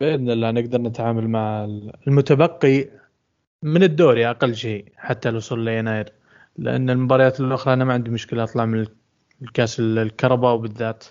بإذن 0.00 0.30
الله 0.30 0.50
نقدر 0.50 0.80
نتعامل 0.80 1.28
مع 1.28 1.64
المتبقي 2.06 2.88
من 3.62 3.82
الدوري 3.82 4.30
أقل 4.30 4.54
شيء 4.54 4.92
حتى 4.96 5.28
الوصول 5.28 5.64
ليناير. 5.64 6.12
لأن 6.56 6.90
المباريات 6.90 7.40
الأخرى 7.40 7.72
أنا 7.74 7.84
ما 7.84 7.92
عندي 7.92 8.10
مشكلة 8.10 8.44
أطلع 8.44 8.64
من 8.64 8.86
الكأس 9.42 9.80
الكرباء 9.80 10.54
وبالذات. 10.54 11.04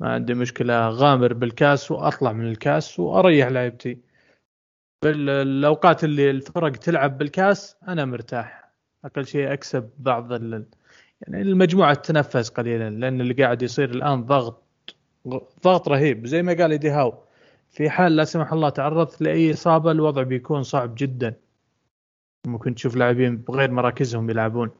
ما 0.00 0.12
عندي 0.12 0.34
مشكلة 0.34 0.88
غامر 0.88 1.32
بالكأس 1.32 1.90
وأطلع 1.90 2.32
من 2.32 2.46
الكأس 2.46 3.00
وأريح 3.00 3.48
لعيبتي. 3.48 3.98
بالأوقات 5.04 6.04
اللي 6.04 6.30
الفرق 6.30 6.72
تلعب 6.72 7.18
بالكأس 7.18 7.76
أنا 7.88 8.04
مرتاح. 8.04 8.72
أقل 9.04 9.26
شيء 9.26 9.52
أكسب 9.52 9.90
بعض 9.98 10.32
ال... 10.32 10.64
يعني 11.20 11.42
المجموعة 11.42 11.94
تتنفس 11.94 12.48
قليلا 12.48 12.90
لأن 12.90 13.20
اللي 13.20 13.34
قاعد 13.34 13.62
يصير 13.62 13.90
الآن 13.90 14.24
ضغط 14.24 14.62
ضغط 15.64 15.88
رهيب. 15.88 16.26
زي 16.26 16.42
ما 16.42 16.52
قال 16.52 16.70
إيدي 16.70 16.90
هاو 16.90 17.27
في 17.70 17.90
حال 17.90 18.16
لا 18.16 18.24
سمح 18.24 18.52
الله 18.52 18.68
تعرضت 18.68 19.22
لأي 19.22 19.52
إصابة 19.52 19.90
الوضع 19.90 20.22
بيكون 20.22 20.62
صعب 20.62 20.94
جدا. 20.94 21.34
ممكن 22.46 22.74
تشوف 22.74 22.96
لاعبين 22.96 23.36
بغير 23.36 23.70
مراكزهم 23.70 24.30
يلعبون. 24.30 24.70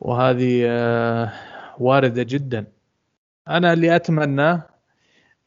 وهذه 0.00 0.62
آه، 0.66 1.32
واردة 1.78 2.22
جدا. 2.22 2.66
أنا 3.48 3.72
اللي 3.72 3.96
اتمناه 3.96 4.62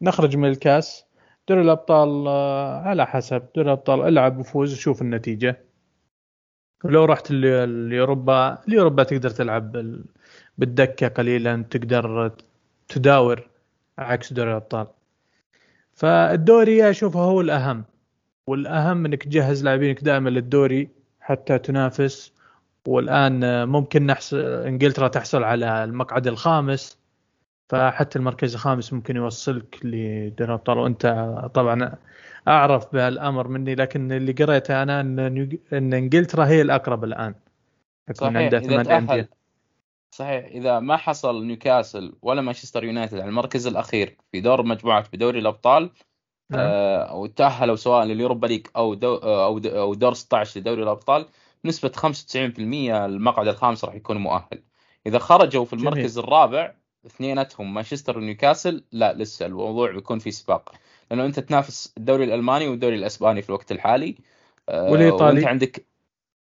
نخرج 0.02 0.38
من 0.38 0.50
الكاس. 0.50 1.06
دوري 1.50 1.62
الأبطال 1.62 2.28
آه، 2.28 2.82
على 2.82 3.08
حسب. 3.08 3.44
دوري 3.56 3.68
الأبطال 3.68 4.02
العب 4.08 4.38
وفوز 4.38 4.74
وشوف 4.74 5.02
النتيجة. 5.02 5.66
ولو 6.84 7.06
رحت 7.06 7.32
لأوروبا 7.32 8.58
لأوروبا 8.68 9.04
تقدر 9.04 9.30
تلعب 9.30 9.96
بالدكة 10.58 11.08
قليلا 11.08 11.66
تقدر 11.70 12.32
تداور 12.88 13.50
عكس 13.98 14.34
دوري 14.34 14.52
الأبطال. 14.52 14.88
فالدوري 16.02 16.90
اشوفه 16.90 17.20
هو 17.20 17.42
الأهم. 17.42 17.84
والأهم 18.48 19.06
إنك 19.06 19.24
تجهز 19.24 19.64
لاعبينك 19.64 20.04
دائما 20.04 20.30
للدوري 20.30 20.90
حتى 21.20 21.58
تنافس. 21.60 22.34
والآن 22.88 23.68
ممكن 23.68 24.06
نحصل 24.06 24.38
إنجلترا 24.40 25.08
تحصل 25.08 25.44
على 25.44 25.84
المقعد 25.84 26.28
الخامس. 26.28 26.98
فحتى 27.70 28.20
المركز 28.20 28.54
الخامس 28.54 28.94
ممكن 28.94 29.16
يوصلك 29.16 29.80
لدوري 29.84 30.50
الأبطال. 30.52 30.78
وأنت 30.78 31.06
طبعا 31.54 31.96
أعرف 32.48 32.94
بهالأمر 32.94 33.48
مني 33.48 33.76
لكن 33.76 34.12
اللي 34.12 34.32
قريته 34.32 34.84
أنا 34.84 35.02
إن 35.02 35.20
إن 35.74 35.94
إنجلترا 35.94 36.46
هي 36.46 36.62
الأقرب 36.62 37.04
الآن. 37.04 37.34
يكون 38.10 38.38
عندها 38.38 38.60
ثمان 38.60 38.88
أندية. 38.92 39.41
صحيح 40.12 40.46
إذا 40.46 40.80
ما 40.80 40.98
حصل 40.98 41.46
نيوكاسل 41.46 42.14
ولا 42.22 42.42
مانشستر 42.42 42.84
يونايتد 42.84 43.20
على 43.20 43.30
المركز 43.30 43.68
الأخير 43.68 44.18
في 44.32 44.42
دور 44.42 44.64
مجموعات 44.64 45.16
بدوري 45.16 45.40
الأبطال 45.40 45.92
نعم. 46.52 46.62
آه، 46.62 47.04
أو 47.04 47.26
تاهلوا 47.26 47.76
سواء 47.76 48.06
لليوروبا 48.06 48.48
ليج 48.48 48.68
أو 48.76 48.94
دو 48.94 49.16
أو 49.16 49.60
دو 49.60 49.70
أو 49.70 49.94
دور 49.94 50.14
16 50.14 50.60
لدوري 50.60 50.84
الأبطال 50.84 51.26
بنسبه 51.64 51.90
95% 51.90 52.60
المقعد 52.60 53.48
الخامس 53.48 53.86
راح 53.86 53.96
يكون 53.96 54.18
مؤهل 54.18 54.64
إذا 55.06 55.20
خرجوا 55.20 55.66
في 55.66 55.74
المركز 55.74 56.14
جميل. 56.16 56.26
الرابع 56.26 56.76
اثنيناتهم 57.06 57.74
مانشستر 57.74 58.18
ونيوكاسل 58.18 58.84
لا 58.92 59.14
لسه 59.14 59.46
الموضوع 59.46 59.92
بيكون 59.92 60.20
في 60.20 60.32
سباق 60.32 60.76
لأنه 61.12 61.26
أنت 61.26 61.40
تنافس 61.40 61.94
الدوري 61.98 62.24
الألماني 62.24 62.68
والدوري 62.68 62.96
الأسباني 62.96 63.42
في 63.42 63.50
الوقت 63.50 63.72
الحالي 63.72 64.16
آه، 64.70 64.92
والإيطالي 64.92 65.36
وأنت 65.36 65.48
عندك 65.48 65.86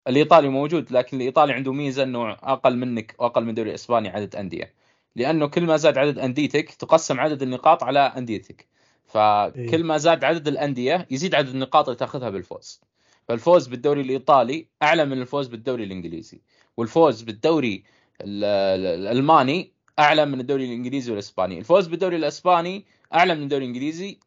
الإيطالي 0.08 0.50
موجود 0.50 0.92
لكن 0.92 1.18
الإيطالي 1.18 1.54
عنده 1.54 1.74
ميزة 1.74 2.04
إنه 2.04 2.32
أقل 2.32 2.78
منك 2.78 3.16
وأقل 3.20 3.44
من 3.44 3.50
الدوري 3.50 3.70
الاسباني 3.70 4.10
عدد 4.10 4.36
أندية. 4.36 4.74
لأنه 5.16 5.48
كل 5.48 5.66
ما 5.66 5.78
زاد 5.78 5.98
عدد 5.98 6.20
أنديتك 6.20 6.74
تقسم 6.74 7.20
عدد 7.20 7.42
النقاط 7.42 7.84
على 7.84 8.00
أنديتك. 8.00 8.68
فكل 9.06 9.84
ما 9.84 9.98
زاد 9.98 10.24
عدد 10.24 10.48
الأندية 10.48 11.08
يزيد 11.12 11.36
عدد 11.36 11.50
النقاط 11.50 11.86
اللي 11.90 11.98
تأخذها 12.00 12.30
بالفوز. 12.30 12.82
فالفوز 13.28 13.68
بالدوري 13.68 14.02
الإيطالي 14.02 14.68
أعلى 14.84 15.06
من 15.06 15.22
الفوز 15.22 15.48
بالدوري 15.48 15.84
الإنجليزي. 15.84 16.42
والفوز 16.78 17.22
بالدوري 17.22 17.84
الألماني 18.22 19.74
أعلى 20.00 20.26
من 20.26 20.40
الدوري 20.40 20.66
الإنجليزي 20.66 21.12
والإسباني. 21.12 21.60
الفوز 21.60 21.88
بالدوري 21.88 22.16
الإسباني 22.16 22.86
أعلى 23.14 23.36
من 23.36 23.44
الدوري 23.44 23.66
الإنجليزي 23.66 24.20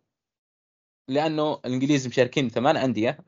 لأنه 1.08 1.60
الإنجليز 1.64 2.06
مشاركين 2.06 2.48
ثمان 2.48 2.76
أندية 2.76 3.18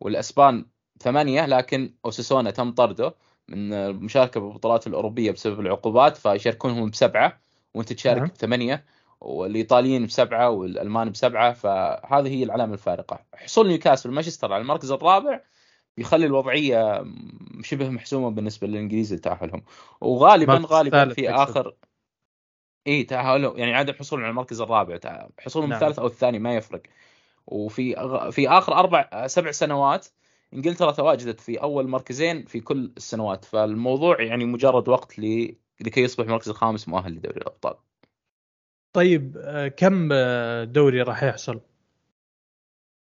والإسبان 0.00 0.66
ثمانية 1.00 1.46
لكن 1.46 1.94
أوساسونا 2.04 2.50
تم 2.50 2.72
طرده 2.72 3.14
من 3.48 3.72
المشاركه 3.72 4.40
بالبطولات 4.40 4.86
الأوروبية 4.86 5.30
بسبب 5.30 5.60
العقوبات 5.60 6.16
فيشاركونهم 6.16 6.90
بسبعة 6.90 7.40
وأنت 7.74 7.92
تشارك 7.92 8.18
نعم. 8.18 8.28
بثمانيه 8.28 8.84
والإيطاليين 9.20 10.06
بسبعة 10.06 10.50
والألمان 10.50 11.10
بسبعة 11.10 11.52
فهذه 11.52 12.28
هي 12.28 12.42
العلامة 12.42 12.72
الفارقة 12.72 13.20
حصول 13.34 13.68
نيوكاسل 13.68 14.10
ومانشستر 14.10 14.52
على 14.52 14.62
المركز 14.62 14.90
الرابع 14.90 15.40
يخلي 15.98 16.26
الوضعية 16.26 17.04
شبه 17.62 17.88
محسومة 17.88 18.30
بالنسبة 18.30 18.66
للإنجليز 18.66 19.14
لتأهلهم 19.14 19.62
وغالبا 20.00 20.62
غالبا 20.66 21.14
في. 21.14 21.30
آخر 21.30 21.74
إي 22.86 23.04
تأهلوا 23.04 23.58
يعني 23.58 23.74
عدم 23.74 23.94
حصولهم 23.94 24.24
على 24.24 24.30
المركز 24.30 24.60
الرابع 24.60 24.98
حصولهم 25.38 25.70
نعم. 25.70 25.78
الثالث 25.78 25.98
أو 25.98 26.06
الثاني 26.06 26.38
ما 26.38 26.54
يفرق 26.54 26.82
وفي 27.46 27.94
في 28.32 28.48
آخر 28.48 28.74
أربع 28.74 29.26
سبع 29.26 29.50
سنوات 29.50 30.06
إنجلترا 30.56 30.92
تواجدت 30.92 31.40
في 31.40 31.62
أول 31.62 31.88
مركزين 31.88 32.44
في 32.44 32.60
كل 32.60 32.92
السنوات 32.96 33.44
فالموضوع 33.44 34.22
يعني 34.22 34.44
مجرد 34.44 34.88
وقت. 34.88 35.18
لكي 35.80 36.00
يصبح 36.00 36.24
المركز 36.24 36.48
الخامس 36.48 36.88
مؤهل 36.88 37.12
لدوري 37.12 37.36
الأبطال 37.36 37.74
طيب 38.92 39.36
آه، 39.36 39.68
كم 39.68 40.08
آه، 40.12 40.64
دوري 40.64 41.02
راح 41.02 41.22
يحصل؟ 41.22 41.60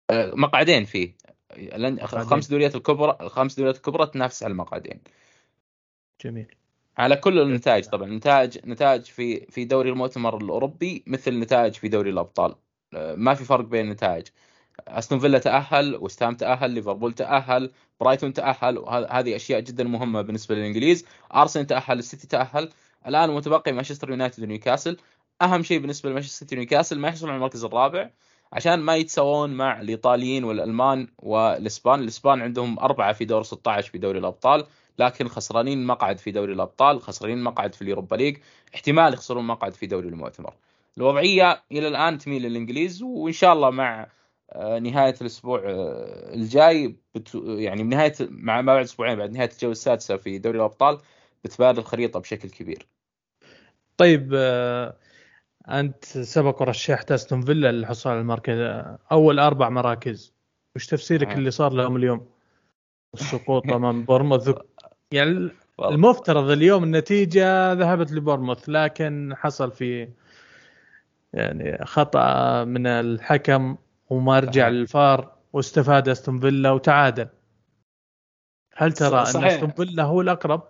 أه، 0.09 0.31
مقعدين 0.35 0.85
فيه. 0.85 1.15
مقعدين. 1.57 2.07
خمس 2.07 2.47
دوريات 2.47 2.75
الكبرى 2.75 3.17
الخمس 3.21 3.55
دوريات 3.55 3.75
الكبرى 3.75 4.05
تنافس 4.05 4.43
على 4.43 4.51
المقعدين 4.51 4.99
جميل 6.23 6.55
على 6.97 7.15
كل 7.15 7.39
النتائج 7.39 7.85
طبعا 7.85 8.09
نتائج 8.09 8.57
نتائج 8.65 9.01
في 9.01 9.45
في 9.45 9.65
دوري 9.65 9.89
المؤتمر 9.89 10.37
الأوروبي 10.37 11.03
مثل 11.07 11.39
نتائج 11.39 11.73
في 11.73 11.87
دوري 11.87 12.09
الأبطال 12.09 12.55
ما 12.93 13.33
في 13.33 13.43
فرق 13.43 13.65
بين 13.65 13.85
النتائج 13.85 14.27
أستون 14.87 15.19
فيلا 15.19 15.39
تأهل 15.39 15.95
وستام 15.95 16.35
تأهل 16.35 16.71
ليفربول 16.71 17.13
تأهل 17.13 17.71
برايتون 17.99 18.33
تأهل 18.33 18.77
وهذه 18.77 19.35
أشياء 19.35 19.59
جدا 19.59 19.83
مهمة 19.83 20.21
بالنسبة 20.21 20.55
للإنجليز. 20.55 21.05
أرسنال 21.35 21.67
تأهل 21.67 21.99
السيتي 21.99 22.27
تأهل. 22.27 22.69
الآن 23.07 23.29
متبقي 23.29 23.71
مانشستر 23.71 24.09
يونايتد 24.09 24.43
ونيوكاسل. 24.43 24.97
أهم 25.41 25.63
شيء 25.63 25.79
بالنسبة 25.79 26.09
لمانشستر 26.09 26.39
سيتي 26.39 26.55
ونيوكاسل 26.55 26.99
ما 26.99 27.07
يحصلون 27.07 27.29
على 27.29 27.37
المركز 27.37 27.63
الرابع. 27.63 28.09
عشان 28.53 28.79
ما 28.79 28.95
يتساوون 28.95 29.53
مع 29.53 29.81
الإيطاليين 29.81 30.43
والألمان 30.43 31.07
والإسبان 31.17 31.99
الإسبان 31.99 32.41
عندهم 32.41 32.79
أربعة 32.79 33.13
في 33.13 33.25
دور 33.25 33.43
16 33.43 33.91
في 33.91 33.97
دوري 33.97 34.19
الأبطال 34.19 34.65
لكن 34.99 35.27
خسرانين 35.27 35.85
مقعد 35.85 36.17
في 36.17 36.31
دوري 36.31 36.53
الأبطال 36.53 37.01
خسرانين 37.01 37.43
مقعد 37.43 37.75
في 37.75 37.81
اليوروبا 37.81 38.15
ليج. 38.15 38.37
احتمال 38.75 39.13
يخسرون 39.13 39.47
مقعد 39.47 39.73
في 39.73 39.87
دوري 39.87 40.07
المؤتمر. 40.07 40.53
الوضعية 40.97 41.63
إلى 41.71 41.87
الآن 41.87 42.17
تميل 42.17 42.41
للإنجليز 42.41 43.03
وإن 43.03 43.33
شاء 43.33 43.53
الله 43.53 43.69
مع 43.69 44.07
نهاية 44.55 45.15
الأسبوع 45.21 45.63
آه، 45.65 46.33
الجاي 46.33 46.95
بت... 47.15 47.35
يعني 47.45 47.83
بنهايه 47.83 48.13
مع 48.19 48.61
ما 48.61 48.73
بعد 48.73 48.83
أسبوعين 48.83 49.17
بعد 49.17 49.31
نهاية 49.31 49.49
الجوله 49.51 49.71
السادسة 49.71 50.17
في 50.17 50.37
دوري 50.37 50.57
الأبطال 50.57 50.97
بتبان 51.43 51.77
الخريطة 51.77 52.19
بشكل 52.19 52.49
كبير 52.49 52.87
طيب 53.97 54.31
آه، 54.35 54.97
أنت 55.69 56.05
سبق 56.05 56.61
ورشحت 56.61 57.11
أستون 57.11 57.41
فيلا 57.41 57.71
للحصول 57.71 58.11
على 58.11 58.21
المركز 58.21 58.57
آه، 58.57 58.99
أول 59.11 59.39
أربع 59.39 59.69
مراكز 59.69 60.33
وش 60.75 60.87
تفسيرك. 60.87 61.31
اللي 61.31 61.51
صار 61.51 61.73
لهم 61.73 61.95
اليوم؟ 61.95 62.27
السقوط 63.13 63.69
أمام 63.73 64.03
بورموث 64.03 64.55
يعني. 65.11 65.49
المفترض 65.79 66.49
اليوم 66.49 66.83
النتيجة 66.83 67.73
ذهبت 67.73 68.11
لبورموث 68.11 68.69
لكن 68.69 69.33
حصل 69.37 69.71
في 69.71 70.09
يعني 71.33 71.85
خطأ 71.85 72.63
من 72.63 72.87
الحكم 72.87 73.77
وما 74.09 74.39
رجع. 74.39 74.67
للفار 74.69 75.35
واستفاد 75.53 76.09
أستون 76.09 76.39
فيلا 76.39 76.71
وتعادل. 76.71 77.27
هل 78.75 78.93
ترى 78.93 79.19
أن 79.19 79.25
صحيح. 79.25 79.53
أستون 79.53 79.71
فيلا 79.71 80.03
هو 80.03 80.21
الأقرب؟ 80.21 80.63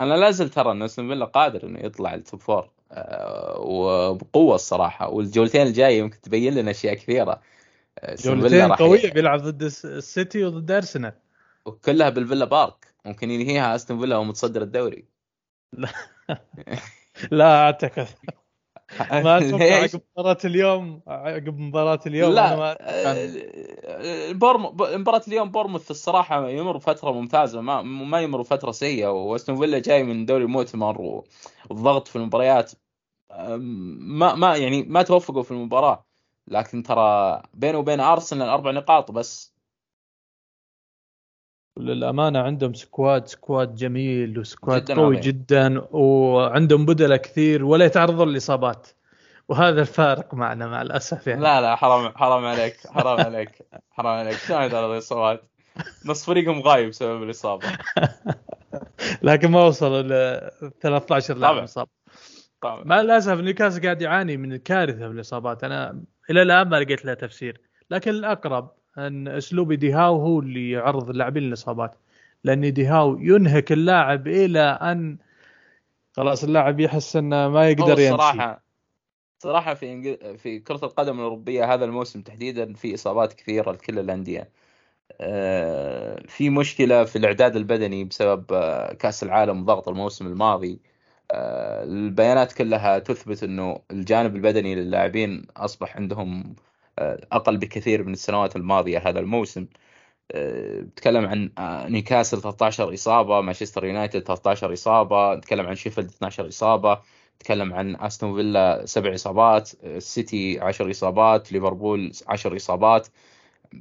أنا 0.00 0.14
لا 0.14 0.30
زلت 0.30 0.54
ترى 0.54 0.72
أن 0.72 0.82
أستون 0.82 1.08
فيلا 1.08 1.24
قادر 1.24 1.64
إنه 1.66 1.80
يطلع 1.80 2.14
ال 2.14 2.20
top 2.20 2.40
four 2.40 2.70
آه، 2.92 3.58
وبقوة 3.60 4.54
الصراحة. 4.54 5.08
والجولتين 5.08 5.66
الجاية 5.66 5.98
يمكن 5.98 6.20
تبين 6.20 6.54
لنا 6.54 6.70
أشياء 6.70 6.94
كثيرة. 6.94 7.42
آه، 7.98 8.14
جولتين 8.14 8.72
قوية 8.72 9.12
بيلعب 9.12 9.40
ضد 9.42 9.62
الس- 9.62 9.86
السيتي 9.86 10.44
وضد 10.44 10.70
أرسنال. 10.70 11.12
وكلها 11.66 12.08
بالفيلا 12.08 12.44
بارك. 12.44 12.94
ممكن 13.04 13.30
ينهيها 13.30 13.74
أستون 13.74 14.00
فيلا 14.00 14.16
ومتصدر 14.16 14.62
الدوري. 14.62 15.04
لا 17.30 17.64
أعتقد. 17.64 18.06
ما 19.00 19.38
أتوقع؟ 19.38 19.64
عقب 19.64 20.00
مباراة 20.16 20.38
اليوم 20.44 21.02
عقب 21.06 21.58
مباراة 21.58 22.00
اليوم 22.06 22.34
لا 22.34 22.56
ما 22.56 22.76
آه، 22.80 24.32
بورم 24.32 24.64
مباراة 25.00 25.22
اليوم 25.28 25.50
بورنموث 25.50 25.90
الصراحة 25.90 26.48
يمر 26.48 26.78
فترة 26.78 27.12
ممتازة 27.12 27.60
ما 27.60 27.82
ما 27.82 28.20
يمر 28.20 28.42
فترة 28.42 28.70
سيئة 28.70 29.08
وأستون 29.08 29.56
فيلا 29.56 29.78
جاي 29.78 30.02
من 30.02 30.26
دوري 30.26 30.44
المؤتمر 30.44 31.22
والضغط 31.70 32.08
في 32.08 32.16
المباريات 32.16 32.72
ما 33.30 34.34
ما 34.34 34.56
يعني 34.56 34.82
ما 34.82 35.02
توفقوا 35.02 35.42
في 35.42 35.50
المباراة 35.50 36.06
لكن 36.48 36.82
ترى 36.82 37.42
بينه 37.54 37.78
وبين 37.78 38.00
أرسنال 38.00 38.48
أربع 38.48 38.70
نقاط 38.70 39.10
بس 39.10 39.51
للأمانة 41.76 42.38
عندهم 42.38 42.74
squad 42.74 43.28
squad 43.28 43.74
جميل 43.74 44.38
و 44.38 44.46
squad 44.46 44.84
جداً 44.84 44.94
قوي 44.94 45.16
عظيم. 45.16 45.20
جدا 45.20 45.82
وعندهم 45.90 46.86
بدلاء 46.86 47.16
كثير 47.16 47.64
ولا 47.64 47.84
يتعرضون 47.84 48.28
لاصابات 48.32 48.88
وهذا 49.48 49.80
الفارق 49.80 50.34
معنا 50.34 50.66
مع 50.66 50.82
الأسف 50.82 51.26
يعني. 51.26 51.40
لا 51.42 51.60
لا 51.60 51.76
حرام 51.76 52.12
حرام 52.16 52.44
عليك 52.44 52.76
حرام 52.86 53.20
عليك 53.20 53.62
حرام 53.90 54.18
عليك. 54.18 54.36
شلون 54.36 54.62
يدار 54.62 54.92
الاصابات 54.92 55.42
نص 56.06 56.24
فريقهم 56.24 56.60
غايب 56.60 56.88
بسبب 56.88 57.22
الإصابة. 57.22 57.66
لكن 59.22 59.50
ما 59.50 59.64
وصلوا 59.64 60.02
ل 60.02 60.50
13 60.80 61.34
لاعب. 61.36 61.62
مصاب. 61.62 61.88
طبعا. 62.62 62.84
مع 62.84 63.00
الأسف 63.00 63.38
نيوكاسل 63.40 63.82
قاعد 63.82 64.02
يعاني 64.02 64.36
من 64.36 64.56
كارثه 64.56 65.08
بالاصابات 65.08 65.64
أنا 65.64 66.02
إلى 66.30 66.42
الآن 66.42 66.68
ما 66.68 66.76
لقيت 66.76 67.04
لها 67.04 67.14
تفسير 67.14 67.60
لكن 67.90 68.10
الأقرب 68.10 68.70
أن 68.98 69.28
أسلوب 69.28 69.72
ديهاو 69.72 70.20
هو 70.20 70.40
اللي 70.40 70.70
يعرض 70.70 71.10
اللاعبين 71.10 71.42
للاصابات 71.42 71.94
لأن 72.44 72.72
ديهاو 72.72 73.18
ينهك 73.18 73.72
اللاعب 73.72 74.28
إلى 74.28 74.60
أن 74.60 75.18
خلاص 76.12 76.44
اللاعب 76.44 76.80
يحس 76.80 77.16
أنه 77.16 77.48
ما 77.48 77.68
يقدر 77.68 77.90
يمشي 77.90 78.14
الصراحة 78.14 78.62
صراحة 79.42 79.74
في 79.74 79.92
إنجل... 79.92 80.38
في 80.38 80.58
كرة 80.58 80.84
القدم 80.84 81.18
الأوروبية 81.18 81.74
هذا 81.74 81.84
الموسم 81.84 82.22
تحديدا 82.22 82.74
في 82.74 82.94
إصابات 82.94 83.32
كثيرة 83.32 83.72
لكل 83.72 83.98
الأندية. 83.98 84.50
آه، 85.20 86.22
في 86.28 86.50
مشكلة 86.50 87.04
في 87.04 87.16
الإعداد 87.16 87.56
البدني 87.56 88.04
بسبب 88.04 88.52
آه، 88.52 88.92
كأس 88.92 89.22
العالم 89.22 89.62
وضغط 89.62 89.88
الموسم 89.88 90.26
الماضي. 90.26 90.80
آه، 91.30 91.84
البيانات 91.84 92.52
كلها 92.52 92.98
تثبت 92.98 93.42
إنه 93.42 93.80
الجانب 93.90 94.36
البدني 94.36 94.74
للاعبين 94.74 95.46
أصبح 95.56 95.96
عندهم 95.96 96.54
آه، 96.98 97.26
أقل 97.32 97.56
بكثير 97.56 98.04
من 98.04 98.12
السنوات 98.12 98.56
الماضية 98.56 98.98
هذا 98.98 99.20
الموسم. 99.20 99.66
آه، 100.32 100.80
بتكلم 100.80 101.26
عن 101.26 101.52
آه، 101.58 101.88
نيوكاسل 101.88 102.40
13 102.42 102.94
إصابة، 102.94 103.40
مانشستر 103.40 103.84
يونايتد 103.84 104.22
13 104.22 104.72
إصابة، 104.72 105.34
نتكلم 105.34 105.66
عن 105.66 105.74
شيفيلد 105.74 106.08
12 106.08 106.48
إصابة. 106.48 107.00
نتكلم 107.36 107.72
عن 107.74 107.96
أستون 107.96 108.34
فيلا 108.36 108.86
سبع 108.86 109.14
إصابات 109.14 109.70
السيتي 109.84 110.60
عشر 110.60 110.90
إصابات 110.90 111.52
ليفربول 111.52 112.12
عشر 112.28 112.56
إصابات 112.56 113.08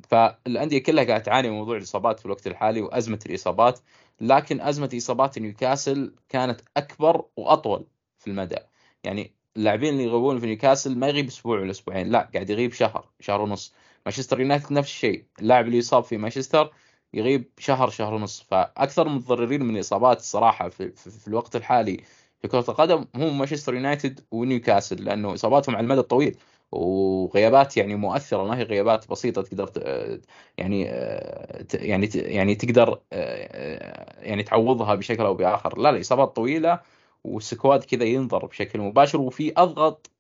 فالأندية 0.10 0.84
كلها 0.84 1.04
قاعدة 1.04 1.24
تعاني 1.24 1.50
من 1.50 1.56
موضوع 1.56 1.78
الإصابات 1.78 2.20
في 2.20 2.26
الوقت 2.26 2.48
الحالي 2.48 2.82
وأزمة 2.82 3.20
الإصابات 3.26 3.80
لكن 4.22 4.62
أزمة 4.62 4.90
إصابات 4.98 5.40
نيوكاسل 5.40 6.16
كانت 6.30 6.62
أكبر 6.78 7.26
وأطول 7.38 7.88
في 8.20 8.28
المدى 8.28 8.58
يعني 9.04 9.34
اللاعبين 9.58 9.94
اللي 9.94 10.04
يغيبون 10.04 10.40
في 10.40 10.46
نيوكاسل 10.46 10.98
ما 10.98 11.08
يغيب 11.08 11.28
أسبوع 11.28 11.60
ولا 11.60 11.72
أسبوعين 11.72 12.10
لا 12.10 12.30
قاعد 12.34 12.50
يغيب 12.50 12.74
شهر 12.74 13.10
شهر 13.20 13.42
ونص. 13.42 13.74
مانشستر 14.06 14.40
يونايتد 14.42 14.74
نفس 14.74 14.90
الشيء 14.90 15.26
اللاعب 15.40 15.66
اللي 15.66 15.78
يصاب 15.78 16.04
في 16.04 16.18
مانشستر 16.18 16.72
يغيب 17.14 17.50
شهر 17.58 17.90
شهر 17.90 18.14
ونص. 18.14 18.42
فأكثر 18.52 19.08
المتضررين 19.08 19.64
من 19.64 19.76
الإصابات 19.76 20.18
الصراحة 20.18 20.70
في, 20.70 20.92
في, 20.92 21.10
في 21.10 21.28
الوقت 21.28 21.56
الحالي 21.56 22.04
في 22.42 22.48
كرة 22.48 22.66
القدم 22.70 23.06
هم 23.16 23.38
مانشستر 23.38 23.74
يونايتد 23.74 24.20
ونيوكاسل 24.32 25.04
لأنه 25.04 25.34
إصاباتهم 25.34 25.76
على 25.76 25.84
المدى 25.84 26.00
الطويل. 26.00 26.38
وغيابات 26.72 27.78
يعني 27.78 27.96
مؤثرة 27.96 28.44
ما 28.44 28.58
هي 28.58 28.64
غيابات 28.64 29.10
بسيطة 29.10 29.42
تقدر 29.42 29.72
يعني 30.58 30.84
يعني 31.74 32.10
يعني 32.16 32.56
تقدر 32.56 33.00
يعني 34.22 34.44
تعوضها 34.44 34.96
بشكل 34.96 35.24
أو 35.24 35.34
بآخر. 35.34 35.78
لا 35.80 35.92
لا 35.92 36.00
إصابات 36.00 36.36
طويلة 36.36 36.80
والسكواد 37.24 37.84
كذا 37.84 38.04
ينظر 38.04 38.46
بشكل 38.46 38.80
مباشر 38.80 39.22
وفي 39.22 39.54
أضغط 39.58 40.12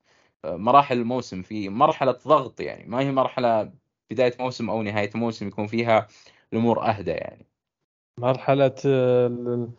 مراحل 0.45 0.97
الموسم 0.97 1.41
في 1.41 1.69
مرحلة 1.69 2.11
ضغط 2.27 2.61
يعني. 2.61 2.89
ما 2.89 2.99
هي 2.99 3.11
مرحلة 3.11 3.71
بداية 4.11 4.33
موسم 4.39 4.69
أو 4.69 4.81
نهاية 4.81 5.09
موسم 5.15 5.47
يكون 5.47 5.67
فيها 5.67 6.07
الأمور 6.53 6.89
أهدى 6.89 7.11
يعني. 7.11 7.45
مرحلة 8.19 8.75
آه، 8.85 9.27
ال- 9.27 9.69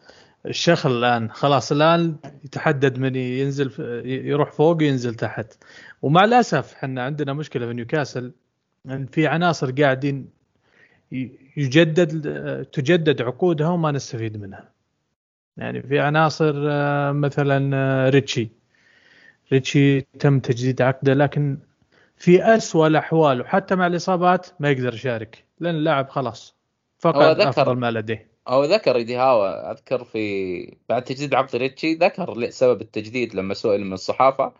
الشخل 0.47 0.91
الآن. 0.91 1.31
خلاص 1.31 1.73
الآن 1.73 2.17
يتحدد 2.45 2.99
من 2.99 3.17
ينزل 3.17 3.73
يروح 4.05 4.53
فوق 4.53 4.77
وينزل 4.77 5.15
تحت. 5.15 5.65
ومع 6.03 6.25
الأسف 6.25 6.75
إحنا 6.75 7.03
عندنا 7.03 7.33
مشكلة 7.33 7.67
في 7.67 7.73
نيوكاسل 7.73 8.33
إن 8.87 9.07
في 9.07 9.27
عناصر 9.27 9.71
قاعدين 9.83 10.31
يجدد 11.57 12.65
تجدد 12.73 13.23
عقودها 13.23 13.69
وما 13.69 13.91
نستفيد 13.93 14.37
منها. 14.37 14.72
يعني 15.57 15.83
في 15.83 15.99
عناصر 16.01 16.55
آه، 16.71 17.13
مثلا 17.13 17.77
آه، 17.77 18.09
ريتشي. 18.09 18.49
ريتشي 19.53 20.01
تم 20.01 20.41
تجديد 20.41 20.83
عقده 20.83 21.15
لكن 21.15 21.59
في 22.17 22.43
أسوأ 22.57 22.87
الأحوال 22.87 23.41
وحتى 23.41 23.75
مع 23.75 23.87
الإصابات 23.87 24.47
ما 24.61 24.71
يقدر 24.71 24.95
يشارك 24.95 25.45
لأن 25.61 25.75
اللاعب 25.75 26.09
خلاص 26.09 26.57
فقد 26.99 27.41
أفضل 27.41 27.77
ما 27.77 27.91
لديه. 27.91 28.33
أو 28.49 28.65
ذكر 28.65 28.97
إيدي 28.97 29.17
هاوا 29.17 29.71
أذكر 29.73 30.05
في 30.05 30.77
بعد 30.89 31.05
تجديد 31.05 31.35
عقد 31.35 31.57
ريتشي 31.57 31.95
ذكر 31.95 32.51
سبب 32.51 32.81
التجديد 32.81 33.35
لما 33.35 33.55
سئل 33.55 33.85
من 33.85 33.93
الصحافة. 33.93 34.53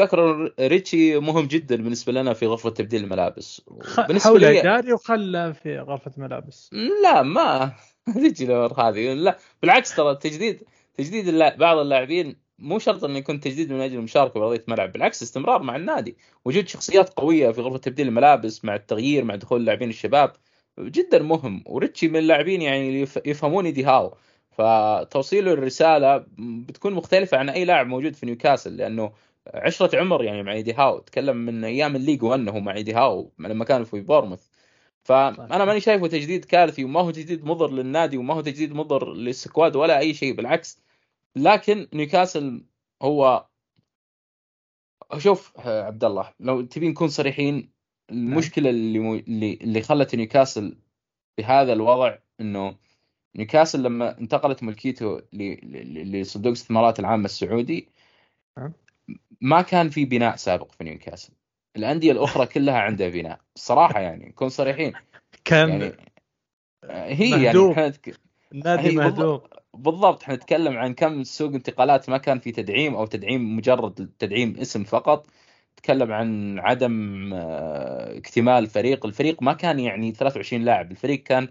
ذكر 0.00 0.52
ريتشي 0.60 1.18
مهم 1.18 1.46
جدا 1.46 1.76
بالنسبة 1.76 2.12
لنا 2.12 2.32
في 2.32 2.46
غرفة 2.46 2.70
تبديل 2.70 3.04
الملابس. 3.04 3.62
بالنسبة 4.08 4.38
لي 4.38 4.60
إداري 4.60 4.92
وخلى 4.92 5.54
في 5.54 5.78
غرفة 5.78 6.12
ملابس. 6.16 6.70
لا 7.02 7.22
ما 7.22 7.72
تجي 8.14 8.44
الأمور 8.44 8.72
هذه. 8.80 9.12
لا 9.14 9.38
بالعكس 9.62 9.96
ترى 9.96 10.10
التجديد 10.10 10.62
تجديد 10.94 11.34
بعض 11.58 11.78
اللاعبين 11.78 12.36
مو 12.58 12.78
شرط 12.78 13.04
إنه 13.04 13.18
يكون 13.18 13.40
تجديد 13.40 13.72
من 13.72 13.80
أجل 13.80 13.94
المشاركه 13.98 14.40
بارضيه 14.40 14.64
ملعب 14.68 14.92
بالعكس 14.92 15.22
استمرار 15.22 15.62
مع 15.62 15.76
النادي. 15.76 16.16
وجود 16.44 16.68
شخصيات 16.68 17.08
قوية 17.14 17.50
في 17.50 17.60
غرفة 17.60 17.78
تبديل 17.78 18.08
الملابس 18.08 18.64
مع 18.64 18.74
التغيير 18.74 19.24
مع 19.24 19.34
دخول 19.34 19.60
اللاعبين 19.60 19.88
الشباب 19.88 20.32
جدا 20.80 21.22
مهم. 21.22 21.64
وريتشي 21.66 22.08
من 22.08 22.16
اللاعبين 22.16 22.62
يعني 22.62 23.00
يفهمون 23.26 23.66
إيدي 23.66 23.84
هاو. 23.84 24.14
فتوصيله 24.50 25.52
الرسالة 25.52 26.24
بتكون 26.38 26.92
مختلفة 26.94 27.36
عن 27.38 27.48
أي 27.48 27.64
لاعب 27.64 27.86
موجود 27.86 28.14
في 28.14 28.26
نيوكاسل 28.26 28.76
لأنه 28.76 29.12
عشرة 29.54 29.98
عمر 30.00 30.24
يعني 30.24 30.42
مع 30.42 30.52
إيدي 30.52 30.72
هاو. 30.72 30.98
تكلم 30.98 31.36
من 31.36 31.64
أيام 31.64 31.96
ال 31.96 32.00
League 32.00 32.22
1 32.22 32.48
هو 32.48 32.60
مع 32.60 32.74
إيدي 32.74 32.92
هاو 32.94 33.32
لما 33.38 33.64
كان 33.64 33.84
في 33.84 34.00
بورنموث. 34.00 34.53
فأنا 35.04 35.64
ماني 35.64 35.80
شايفه 35.80 36.06
تجديد 36.06 36.44
كارثي 36.44 36.84
وما 36.84 37.00
هو 37.00 37.10
تجديد 37.10 37.44
مضر 37.44 37.70
للنادي 37.70 38.16
وما 38.16 38.34
هو 38.34 38.40
تجديد 38.40 38.72
مضر 38.72 39.12
لل 39.14 39.32
squad 39.32 39.76
ولا 39.76 39.98
أي 39.98 40.14
شيء 40.14 40.34
بالعكس. 40.34 40.80
لكن 41.36 41.88
نيوكاسل 41.92 42.64
هو 43.02 43.46
شوف 45.18 45.60
عبد 45.66 46.04
الله 46.04 46.32
لو 46.40 46.62
تبي 46.62 46.88
نكون 46.88 47.08
صريحين 47.08 47.70
المشكلة 48.10 48.70
اللي 48.70 48.98
مو... 48.98 49.14
اللي 49.14 49.54
اللي 49.54 49.82
خلت 49.82 50.14
نيوكاسل 50.14 50.76
بهذا 51.38 51.72
الوضع 51.72 52.18
إنه 52.40 52.76
نيوكاسل 53.36 53.82
لما 53.82 54.18
انتقلت 54.18 54.62
ملكيته 54.62 55.22
لصندوق 55.32 56.50
الاستثمارات 56.50 57.00
العامة 57.00 57.24
السعودي 57.24 57.88
ما 59.40 59.62
كان 59.62 59.88
في 59.88 60.04
بناء 60.04 60.36
سابق 60.36 60.72
في 60.72 60.84
نيوكاسل. 60.84 61.32
الأندية 61.76 62.12
الأخرى 62.12 62.46
كلها 62.46 62.78
عندها 62.78 63.08
بناء 63.08 63.40
الصراحه 63.56 64.00
يعني 64.00 64.28
نكون 64.28 64.48
صريحين. 64.48 64.92
كان 65.44 65.68
يعني 65.70 65.94
هي 66.84 67.30
يعني 67.30 67.44
مهدوم. 67.44 67.72
يعني 67.72 67.94
النادي 68.52 68.96
مهدوم. 68.96 69.40
بالضبط 69.74 70.22
إحنا 70.22 70.34
نتكلم 70.34 70.76
عن 70.76 70.94
كم 70.94 71.24
سوق 71.24 71.54
انتقالات 71.54 72.10
ما 72.10 72.18
كان 72.18 72.38
في 72.38 72.52
تدعيم 72.52 72.94
أو 72.94 73.06
تدعيم 73.06 73.56
مجرد 73.56 74.10
تدعيم 74.18 74.56
اسم 74.60 74.84
فقط. 74.84 75.26
تكلم 75.76 76.12
عن 76.12 76.58
عدم 76.58 77.30
آه، 77.34 78.18
اكتمال 78.18 78.66
فريق. 78.66 79.06
الفريق 79.06 79.42
ما 79.42 79.52
كان 79.52 79.80
يعني 79.80 80.12
23 80.12 80.62
لاعب 80.62 80.90
الفريق 80.90 81.22
كان 81.22 81.48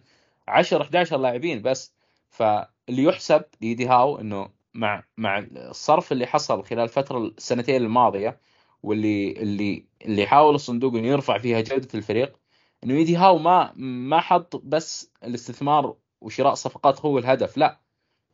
10 0.47 0.81
11 0.81 1.17
لاعبين 1.17 1.61
بس. 1.61 1.93
فاللي 2.29 3.03
يحسب 3.03 3.43
ليدي 3.61 3.87
هاو 3.87 4.19
إنه 4.19 4.49
مع 4.73 5.03
مع 5.17 5.39
الصرف 5.55 6.11
اللي 6.11 6.25
حصل 6.25 6.63
خلال 6.63 6.83
الفترة 6.83 7.17
السنتين 7.17 7.75
الماضية 7.75 8.37
واللي 8.83 9.31
اللي 9.31 9.85
اللي 10.05 10.25
حاول 10.27 10.55
الصندوق 10.55 10.95
إنه 10.95 11.07
يرفع 11.07 11.37
فيها 11.37 11.61
جودة 11.61 11.87
الفريق 11.95 12.39
إنه 12.83 12.93
ايدي 12.93 13.15
هاو 13.15 13.37
ما 13.37 13.73
ما 13.75 14.19
حط 14.19 14.55
بس 14.55 15.11
الاستثمار 15.23 15.95
وشراء 16.21 16.53
صفقات 16.53 17.01
هو 17.01 17.17
الهدف 17.17 17.57
لا. 17.57 17.81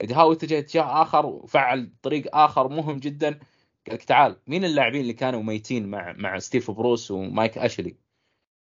ايدي 0.02 0.14
هاو 0.14 0.32
اتجه 0.32 0.60
اتجاه 0.60 1.02
آخر 1.02 1.26
وفعل 1.26 1.92
طريق 2.02 2.36
آخر 2.36 2.68
مهم 2.68 2.98
جدا. 2.98 3.40
لك 3.88 4.04
تعال 4.04 4.36
مين 4.48 4.66
اللاعبين 4.66 5.02
اللي 5.02 5.14
كانوا 5.14 5.44
ميتين 5.44 5.88
مع 5.88 6.14
مع 6.18 6.40
ستيف 6.40 6.72
بروس 6.72 7.12
ومايك 7.12 7.58
أشلي؟ 7.58 7.96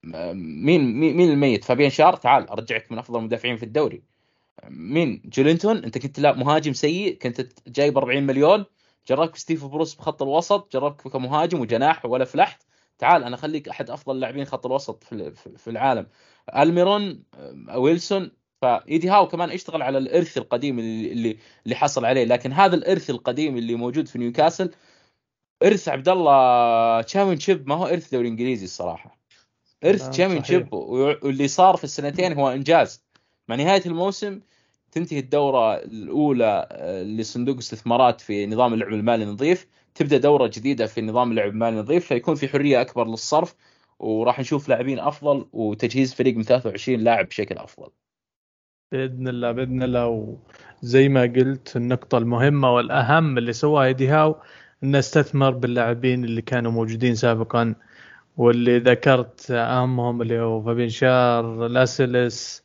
مين 0.03 0.99
مين 0.99 1.29
الميت؟ 1.29 1.63
فابين 1.63 1.89
شار 1.89 2.15
تعال 2.15 2.49
أرجعك 2.49 2.91
من 2.91 2.97
أفضل 2.97 3.19
المدافعين 3.19 3.57
في 3.57 3.63
الدوري. 3.63 4.03
مين؟ 4.69 5.21
جولينتون 5.25 5.77
أنت 5.77 5.97
كنت 5.97 6.19
لا 6.19 6.33
مهاجم 6.33 6.73
سيء 6.73 7.17
كنت 7.17 7.47
جايب 7.67 7.97
40 7.97 8.23
مليون. 8.23 8.65
جربك 9.07 9.35
ستيف 9.35 9.65
بروس 9.65 9.95
بخط 9.95 10.21
الوسط 10.21 10.73
جربك 10.73 11.07
كمهاجم 11.07 11.59
وجناح 11.59 12.05
ولا 12.05 12.25
فلحت. 12.25 12.63
تعال 12.97 13.23
أنا 13.23 13.35
أخليك 13.35 13.69
أحد 13.69 13.89
أفضل 13.89 14.19
لاعبين 14.19 14.45
خط 14.45 14.65
الوسط 14.65 15.03
في 15.57 15.67
العالم. 15.67 16.07
ألميرون 16.55 17.23
آه، 17.33 17.77
ويلسون 17.77 18.31
فإيدي 18.61 19.09
هاو 19.09 19.27
كمان 19.27 19.49
اشتغل 19.49 19.81
على 19.81 19.97
الإرث 19.97 20.37
القديم 20.37 20.79
اللي 20.79 21.37
اللي 21.65 21.75
حصل 21.75 22.05
عليه. 22.05 22.25
لكن 22.25 22.53
هذا 22.53 22.75
الإرث 22.75 23.09
القديم 23.09 23.57
اللي 23.57 23.75
موجود 23.75 24.07
في 24.07 24.19
نيوكاسل 24.19 24.71
إرث 25.63 25.89
عبد 25.89 26.09
الله 26.09 27.01
Championship 27.01 27.67
ما 27.67 27.75
هو 27.75 27.85
إرث 27.85 28.11
دوري 28.11 28.27
إنجليزي 28.27 28.65
الصراحة. 28.65 29.19
إرث 29.85 30.09
Championship 30.09 30.73
واللي 30.73 31.47
صار 31.47 31.77
في 31.77 31.83
السنتين 31.83 32.33
هو 32.33 32.49
إنجاز. 32.49 33.03
مع 33.47 33.55
نهاية 33.55 33.81
الموسم 33.85 34.41
تنتهي 34.91 35.19
الدورة 35.19 35.75
الأولى 35.75 36.67
آه، 36.71 37.03
لصندوق 37.03 37.57
استثمارات 37.57 38.21
في 38.21 38.47
نظام 38.47 38.73
اللعب 38.73 38.93
المالي 38.93 39.23
النظيف 39.23 39.67
تبدأ 39.95 40.17
دورة 40.17 40.47
جديدة 40.47 40.85
في 40.87 41.01
نظام 41.01 41.31
اللعب 41.31 41.49
المالي 41.49 41.79
النظيف 41.79 42.07
فيكون 42.07 42.35
في 42.35 42.47
حرية 42.47 42.81
أكبر 42.81 43.07
للصرف 43.07 43.55
وراح 43.99 44.39
نشوف 44.39 44.69
لاعبين 44.69 44.99
أفضل 44.99 45.45
وتجهيز 45.53 46.13
فريق 46.13 46.35
من 46.35 46.43
23 46.43 46.99
لاعب 46.99 47.27
بشكل 47.27 47.57
أفضل. 47.57 47.89
بإذن 48.91 49.27
الله 49.27 49.51
بإذن 49.51 49.83
الله 49.83 50.37
وزي 50.83 51.09
ما 51.09 51.21
قلت 51.21 51.75
النقطة 51.75 52.17
المهمة 52.17 52.73
والأهم 52.73 53.37
اللي 53.37 53.53
سواها 53.53 53.85
ايدي 53.85 54.07
هاو 54.07 54.35
انه 54.83 54.99
استثمر 54.99 55.51
باللاعبين 55.51 56.23
اللي 56.25 56.41
كانوا 56.41 56.71
موجودين 56.71 57.15
سابقا 57.15 57.75
واللي 58.37 58.79
ذكرت 58.79 59.51
أهمهم 59.51 60.21
اللي 60.21 60.39
هو 60.39 60.63
فابين 60.63 60.89
شار 60.89 61.67
لاسلس 61.67 62.63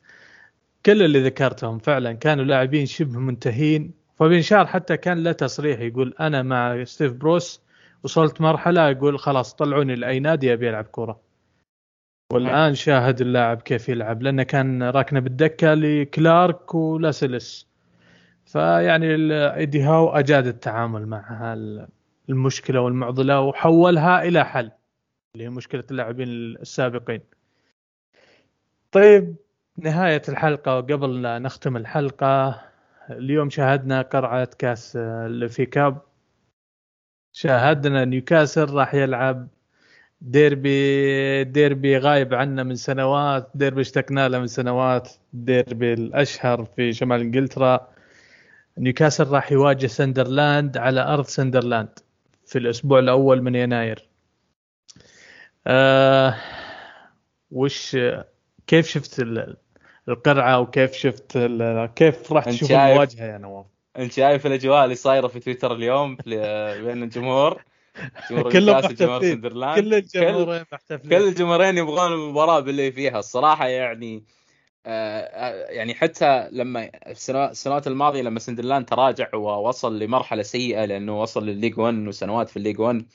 كل 0.87 1.03
اللي 1.03 1.21
ذكرتهم 1.21 1.79
فعلا 1.79 2.13
كانوا 2.13 2.45
لاعبين 2.45 2.87
شبه 2.87 3.19
منتهين. 3.19 3.95
فابين 4.19 4.43
شار 4.43 4.67
حتى 4.67 4.97
كان 4.97 5.23
له 5.23 5.33
تصريح 5.33 5.81
يقول 5.81 6.15
أنا 6.21 6.43
مع 6.43 6.85
ستيف 6.85 7.13
بروس 7.13 7.63
وصلت 8.03 8.41
مرحلة 8.41 8.89
يقول 8.89 9.19
خلاص 9.19 9.55
طلعوني 9.55 9.95
لأي 9.95 10.21
نادي 10.21 10.53
أبي 10.53 10.71
ألعب 10.71 10.85
كورة. 10.85 11.21
والآن 12.33 12.75
شاهد 12.75 13.21
اللاعب 13.21 13.63
كيف 13.63 13.89
يلعب 13.89 14.23
لأنه 14.23 14.43
كان 14.43 14.83
راكنة 14.83 15.21
بالدكة 15.21 15.75
لكلارك 15.75 16.75
ولاسلس 16.75 17.69
فيعني 18.45 19.07
إيدي 19.55 19.83
هاو 19.83 20.09
أجاد 20.09 20.47
التعامل 20.47 21.07
مع 21.07 21.55
المشكلة 22.29 22.81
والمعضلة 22.81 23.41
وحولها 23.41 24.23
إلى 24.23 24.45
حل 24.45 24.71
اللي 25.35 25.45
هي 25.45 25.51
مشكلة 25.51 25.85
اللاعبين 25.91 26.29
السابقين. 26.29 27.21
طيب 28.93 29.37
نهاية 29.79 30.23
الحلقة 30.29 30.77
وقبل 30.77 31.23
لا 31.23 31.39
نختم 31.39 31.77
الحلقة 31.77 32.63
اليوم 33.11 33.51
شاهدنا 33.51 34.03
قرعة 34.03 34.49
كاس 34.59 34.93
في 35.49 35.67
كاب. 35.67 36.03
شاهدنا 37.33 38.05
نيوكاسل 38.05 38.75
راح 38.75 38.95
يلعب 38.95 39.49
ديربي 40.21 41.45
ديربي 41.45 41.99
غايب 41.99 42.35
عنا 42.35 42.63
من 42.63 42.75
سنوات 42.75 43.51
ديربي 43.55 43.81
اشتقنا 43.81 44.29
له 44.29 44.39
من 44.39 44.47
سنوات 44.47 45.13
ديربي 45.33 45.93
الأشهر 45.93 46.65
في 46.65 46.93
شمال 46.93 47.21
إنجلترا. 47.21 47.89
نيوكاسل 48.79 49.29
راح 49.29 49.53
يواجه 49.53 49.87
سندرلاند 49.87 50.77
على 50.77 51.01
أرض 51.01 51.25
سندرلاند 51.25 51.99
في 52.47 52.59
الأسبوع 52.59 52.99
الأول 52.99 53.43
من 53.43 53.55
يناير. 53.55 54.09
آه 55.67 56.35
وش 57.51 57.97
كيف 58.67 58.87
شفت 58.87 59.21
القرعة 60.09 60.61
وكيف 60.61 60.93
شفت 60.93 61.39
كيف 61.97 62.33
راح 62.33 62.45
تشوف 62.45 62.71
المواجهه 62.73 63.25
يا 63.25 63.39
نواف 63.39 63.67
أنت 63.99 64.13
شايف 64.13 64.47
الأجواء 64.47 64.85
اللي 64.85 64.95
صايرة 64.95 65.27
في 65.27 65.41
تويتر 65.41 65.73
اليوم 65.73 66.17
بين 66.25 67.03
الجمهور؟ 67.03 67.65
كلهم 68.53 68.77
محتفلين. 68.77 69.41
كل 69.41 69.95
الجمهورين 69.95 70.65
محتفلين. 70.73 71.19
كل 71.19 71.29
الجمهورين 71.29 71.79
يبغون 71.79 72.13
المباراة 72.13 72.61
باللي 72.61 72.93
فيها. 72.93 73.19
الصراحة 73.19 73.67
يعني 73.69 74.25
آه 74.87 75.71
يعني 75.71 75.95
حتى 75.95 76.49
لما 76.53 76.91
السنوات 77.07 77.87
الماضية 77.87 78.23
لما 78.23 78.39
سندرلاند 78.39 78.87
تراجع 78.87 79.35
ووصل 79.35 79.99
لمرحلة 79.99 80.43
سيئة 80.43 80.85
لأنه 80.85 81.21
وصل 81.23 81.47
للليج 81.47 81.79
1 81.79 81.95
وسنوات 81.95 82.49
في 82.49 82.57
الليج 82.57 82.81
1 82.81 83.07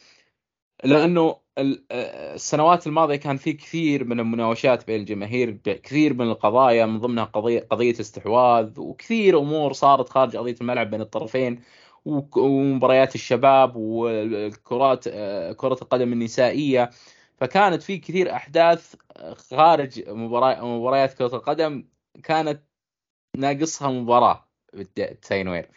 لأنه 0.84 1.41
السنوات 1.58 2.88
الماضية 2.88 3.16
كان 3.16 3.38
في 3.38 3.54
كثير 3.54 4.04
من 4.04 4.20
المناوشات 4.20 4.88
بين 4.88 5.00
الجماهير 5.00 5.52
كثير 5.66 6.14
من 6.14 6.32
القضايا 6.32 6.86
من 6.86 7.00
ضمنها 7.00 7.24
قضيه 7.24 7.60
قضية 7.60 8.00
استحواذ 8.00 8.80
وكثير 8.80 9.40
أمور 9.40 9.74
صارت 9.74 10.10
خارج 10.10 10.38
قضية 10.38 10.56
الملعب 10.62 10.90
بين 10.90 11.02
الطرفين 11.02 11.62
ومباريات 12.06 13.16
الشباب 13.16 13.76
والكرات 13.76 15.10
كرة 15.58 15.78
القدم 15.82 16.14
النسائية. 16.14 16.90
فكانت 17.38 17.84
في 17.84 17.98
كثير 17.98 18.34
أحداث 18.36 18.96
خارج 19.34 20.10
مباريات 20.10 21.14
كرة 21.14 21.36
القدم 21.36 21.88
كانت 22.24 22.64
ناقصها 23.38 23.90
مباراة 23.92 24.48
بالتاين 24.74 25.34
وير 25.34 25.70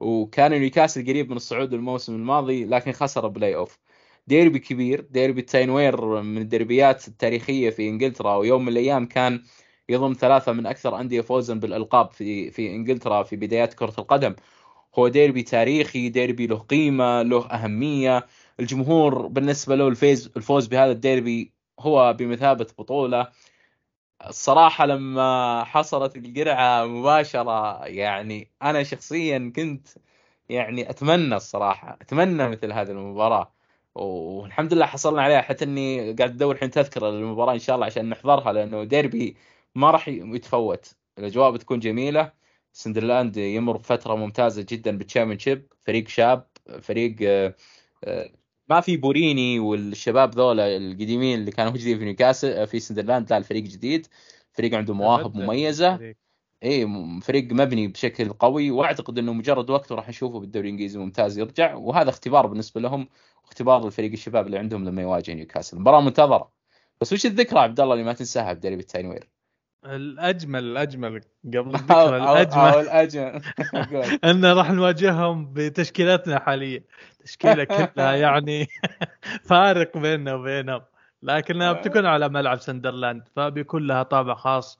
وكان 0.00 0.50
نيوكاسل 0.52 1.06
قريب 1.06 1.30
من 1.30 1.36
الصعود 1.36 1.74
الموسم 1.74 2.14
الماضي 2.14 2.64
لكن 2.64 2.92
خسر 2.92 3.28
playoff 3.28 3.78
ديربي 4.26 4.58
كبير 4.58 5.00
ديربي 5.00 5.42
تاين 5.42 5.82
وير 5.82 6.22
من 6.22 6.38
الدربيات 6.42 7.08
التاريخية 7.08 7.70
في 7.70 7.88
إنجلترا 7.88 8.36
ويوم 8.36 8.62
من 8.62 8.68
الأيام 8.68 9.06
كان 9.06 9.42
يضم 9.88 10.12
ثلاثة 10.12 10.52
من 10.52 10.66
أكثر 10.66 11.00
أندية 11.00 11.20
فوزا 11.20 11.54
بالألقاب 11.54 12.10
في 12.12 12.50
في 12.50 12.70
إنجلترا 12.74 13.22
في 13.22 13.36
بدايات 13.36 13.74
كرة 13.74 13.94
القدم. 13.98 14.34
هو 14.98 15.08
ديربي 15.08 15.42
تاريخي 15.42 16.08
ديربي 16.08 16.46
له 16.46 16.56
قيمة 16.58 17.22
له 17.22 17.46
أهمية. 17.46 18.26
الجمهور 18.60 19.26
بالنسبة 19.26 19.76
له 19.76 19.88
الفيز 19.88 20.32
الفوز 20.36 20.66
بهذا 20.66 20.92
الديربي 20.92 21.52
هو 21.80 22.12
بمثابة 22.12 22.66
بطولة. 22.78 23.28
الصراحة 24.28 24.86
لما 24.86 25.64
حصلت 25.64 26.16
القرعة 26.16 26.86
مباشرة 26.86 27.86
يعني 27.86 28.50
أنا 28.62 28.82
شخصيا 28.82 29.52
كنت 29.56 29.88
يعني 30.48 30.90
أتمنى 30.90 31.36
الصراحة 31.36 31.98
أتمنى 32.02 32.48
مثل 32.48 32.72
هذه 32.72 32.90
المباراة. 32.90 33.52
والحمد 33.94 34.74
لله 34.74 34.86
حصلنا 34.86 35.22
عليها 35.22 35.40
حتى 35.40 35.64
إني 35.64 36.12
قاعد 36.12 36.30
أدور 36.30 36.54
الحين 36.54 36.70
تذكرة 36.70 37.10
للمباراة 37.10 37.52
إن 37.54 37.58
شاء 37.58 37.74
الله 37.76 37.86
عشان 37.86 38.08
نحضرها 38.08 38.52
لأنه 38.52 38.84
ديربي 38.84 39.36
ما 39.74 39.90
راح 39.90 40.08
يتفوت. 40.08 40.94
الأجواء 41.18 41.50
بتكون 41.50 41.78
جميلة. 41.80 42.32
سندرلاند 42.72 43.36
يمر 43.36 43.76
بفترة 43.76 44.14
ممتازة 44.14 44.66
جدا 44.68 44.98
بال 44.98 45.09
Championship 45.09 45.72
فريق 45.80 46.08
شاب 46.08 46.46
فريق 46.80 47.16
آه، 47.22 47.54
آه، 48.04 48.30
ما 48.68 48.80
في 48.80 48.96
بوريني 48.96 49.58
والشباب 49.58 50.34
ذولا 50.34 50.76
القديمين 50.76 51.38
اللي 51.38 51.50
كانوا 51.50 51.72
موجودين 51.72 51.98
في 51.98 52.04
نيوكاسل 52.04 52.66
في 52.66 52.80
سندرلاند 52.80 53.30
لا 53.30 53.38
الفريق 53.38 53.62
جديد. 53.62 54.06
فريق 54.52 54.74
عنده 54.74 54.94
مواهب 54.94 55.36
مميزة. 55.36 56.14
اي 56.64 56.86
فريق 57.22 57.52
مبني 57.52 57.88
بشكل 57.88 58.28
قوي 58.32 58.70
وأعتقد 58.70 59.18
إنه 59.18 59.32
مجرد 59.32 59.70
وقت 59.70 59.92
راح 59.92 60.08
نشوفه 60.08 60.40
بالدوري 60.40 60.66
الإنجليزي 60.68 60.98
ممتاز 60.98 61.38
يرجع. 61.38 61.74
وهذا 61.74 62.10
اختبار 62.10 62.46
بالنسبة 62.46 62.80
لهم 62.80 63.08
واختبار 63.44 63.84
للفريق 63.84 64.12
الشباب 64.12 64.46
اللي 64.46 64.58
عندهم 64.58 64.84
لما 64.84 65.02
يواجه 65.02 65.32
نيوكاسل. 65.32 65.78
مباراة 65.78 66.00
منتظرة. 66.00 66.52
بس 67.00 67.12
وش 67.12 67.26
الذكرى 67.26 67.58
عبد 67.58 67.80
الله 67.80 67.94
اللي 67.94 68.04
ما 68.04 68.12
تنساها 68.12 68.52
بدربي 68.52 68.80
التاين 68.80 69.07
وير 69.07 69.28
الأجمل 69.84 70.64
الأجمل. 70.64 71.20
قبل 71.44 71.74
الذكرى 71.74 72.16
الأجمل. 72.16 72.58
أو 72.58 72.80
الأجمل. 72.80 73.42
إن 74.30 74.44
راح 74.44 74.70
نواجههم 74.70 75.52
بتشكيلتنا 75.52 76.38
حاليا. 76.38 76.84
تشكيلة 77.24 77.64
كلها 77.64 78.14
يعني 78.14 78.66
فارق 79.44 79.98
بيننا 79.98 80.34
وبينهم. 80.34 80.82
لكنها 81.22 81.72
بتكون 81.72 82.06
على 82.06 82.28
ملعب 82.28 82.60
سندرلاند 82.60 83.28
فبيكون 83.36 83.86
لها 83.86 84.02
طابع 84.02 84.34
خاص. 84.34 84.79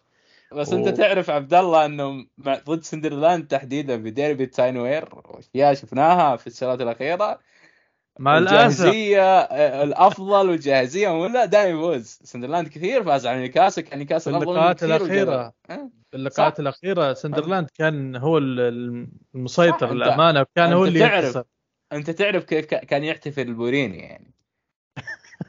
بس 0.53 0.73
و... 0.73 0.77
أنت 0.77 0.89
تعرف 0.89 1.31
عبد 1.31 1.55
الله 1.55 1.85
إنه 1.85 2.27
ضد 2.41 2.83
سندرلاند 2.83 3.47
تحديدا 3.47 3.97
بديربي 3.97 4.47
تاينوير 4.47 5.09
اشياء 5.25 5.75
شفناها 5.75 6.37
في 6.37 6.47
السنوات 6.47 6.81
الأخيرة. 6.81 7.41
مع 8.19 8.39
الجاهزية 8.39 9.39
آه، 9.41 9.83
الأفضل 9.83 10.51
والجاهزية 10.51 11.09
ولا 11.09 11.45
دائما 11.45 11.79
يفوز. 11.79 12.19
سندرلاند 12.23 12.69
كثير 12.69 13.05
فاز 13.05 13.27
على 13.27 13.39
نيوكاسل 13.39 13.83
كان 13.83 13.99
نيوكاسل 13.99 14.35
أفضل 14.35 14.51
اللقاءات 14.51 14.85
الأخيرة. 14.85 15.53
اللقاءات 16.15 16.55
صح. 16.55 16.61
الأخيرة 16.61 17.13
سندرلاند 17.13 17.69
كان 17.75 18.17
هو 18.17 18.39
المسيطر 18.39 19.95
للأمانة 19.95 20.41
وكان 20.41 20.73
هو 20.73 20.85
اللي 20.85 20.99
تعرف 20.99 21.25
يخسر. 21.25 21.45
أنت 21.93 22.11
تعرف 22.11 22.45
كيف 22.45 22.65
كان 22.67 23.05
يحتفل 23.05 23.43
البوريني 23.43 23.99
يعني. 23.99 24.35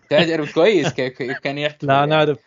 تعرف 0.10 0.54
كويس 0.54 0.93
كيف 0.93 1.39
كان 1.39 1.58
يحتفل 1.66 1.88
لا 1.88 1.93
يعني. 1.93 2.10
نعرف 2.10 2.38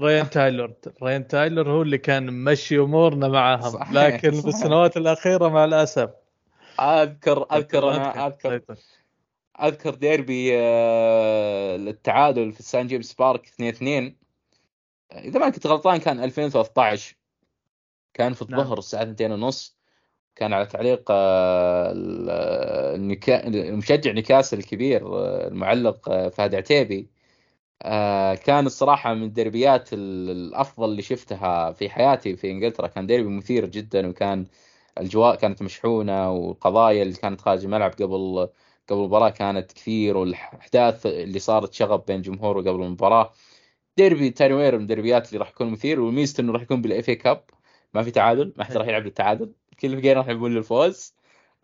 ريان 0.00 0.30
تايلر 0.30 0.74
ريان 1.02 1.26
تايلر 1.26 1.70
هو 1.70 1.82
اللي 1.82 1.98
كان 1.98 2.30
ممشي 2.32 2.78
أمورنا 2.78 3.28
معهم 3.28 3.70
صحيح. 3.70 3.92
لكن 3.92 4.30
صحيح. 4.32 4.44
بالسنوات 4.44 4.96
الأخيرة 4.96 5.48
مع 5.48 5.64
الأسف. 5.64 6.10
أذكر 6.80 7.46
أذكر 7.52 7.90
أنا 7.90 8.26
أذكر. 8.26 8.62
أذكر. 9.62 9.94
ديربي 9.94 10.50
آه، 10.54 11.76
التعادل 11.76 12.52
في 12.52 12.62
سان 12.62 12.86
جيمس 12.86 13.14
بارك 13.14 13.46
2 13.46 13.68
2 13.68 14.16
إذا 15.12 15.40
ما 15.40 15.50
كنت 15.50 15.66
غلطان 15.66 15.96
كان 15.96 16.24
2013 16.24 17.16
كان 18.14 18.32
في 18.32 18.42
الظهر 18.42 18.66
نعم. 18.66 18.78
الساعة 18.78 19.02
2 19.02 19.32
ونص. 19.32 19.80
كان 20.36 20.52
على 20.52 20.66
تعليق 20.66 21.02
آه، 21.10 21.92
المشجع 23.46 24.12
نيكاسل 24.12 24.58
الكبير 24.58 25.06
آه، 25.06 25.48
المعلق 25.48 26.28
فهد 26.28 26.54
عتيبي. 26.54 27.19
كان 28.44 28.66
الصراحة 28.66 29.14
من 29.14 29.22
الدربيات 29.22 29.88
الأفضل 29.92 30.90
اللي 30.90 31.02
شفتها 31.02 31.72
في 31.72 31.90
حياتي 31.90 32.36
في 32.36 32.50
إنجلترا. 32.50 32.86
كان 32.86 33.06
ديربي 33.06 33.28
مثير 33.28 33.66
جدا 33.66 34.08
وكان 34.08 34.46
الأجواء 34.98 35.34
كانت 35.36 35.62
مشحونة 35.62 36.30
والقضايا 36.30 37.02
اللي 37.02 37.14
كانت 37.14 37.40
خارج 37.40 37.64
الملعب 37.64 37.90
قبل 37.92 38.48
قبل 38.88 39.00
المباراة 39.00 39.30
كانت 39.30 39.72
كثير 39.72 40.16
والأحداث 40.16 41.06
اللي 41.06 41.38
صارت 41.38 41.72
شغب 41.74 42.04
بين 42.06 42.22
جمهوره 42.22 42.60
قبل 42.60 42.82
المباراة. 42.82 43.32
ديربي 43.96 44.30
تانوير 44.30 44.76
من 44.76 44.82
الدربيات 44.82 45.28
اللي 45.28 45.38
راح 45.38 45.50
يكون 45.50 45.70
مثير 45.70 46.00
وميزته 46.00 46.40
إنه 46.40 46.52
راح 46.52 46.62
يكون 46.62 46.82
بال 46.82 46.96
FA 46.96 47.10
Cup 47.10 47.44
ما 47.94 48.02
في 48.02 48.10
تعادل 48.10 48.52
ما 48.56 48.64
حد 48.64 48.76
راح 48.76 48.86
يلعب 48.88 49.04
للتعادل. 49.04 49.52
كل 49.80 49.88
الفريقين 49.88 50.16
راح 50.16 50.28
يلعبون 50.28 50.54
للفوز. 50.54 51.14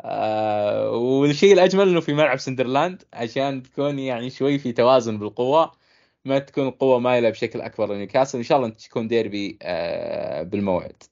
آه 0.01 0.91
والشيء 0.91 1.53
الأجمل 1.53 1.89
إنه 1.89 2.01
في 2.01 2.15
ملعب 2.15 2.39
سندرلاند 2.39 3.03
عشان 3.13 3.63
تكون 3.63 3.99
يعني 3.99 4.31
شوي 4.31 4.59
في 4.59 4.73
توازن 4.73 5.19
بالقوة. 5.19 5.86
ما 6.27 6.39
تكون 6.39 6.69
القوه 6.69 6.99
مايلة 6.99 7.31
بشكل 7.31 7.61
أكبر 7.61 7.95
لنيوكاسل. 7.95 8.39
إن 8.39 8.45
شاء 8.45 8.59
الله 8.59 8.69
تكون 8.69 9.09
ديربي 9.09 9.59
آه 9.63 10.43
بالموعد. 10.43 11.03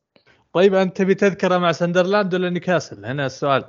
طيب 0.53 0.75
أنت 0.75 0.97
تبي 0.97 1.15
تذكرة 1.15 1.59
مع 1.59 1.73
سندرلاند 1.73 2.35
ولا 2.35 2.51
نيوكاسل؟ 2.51 3.05
هنا 3.05 3.27
السؤال. 3.27 3.65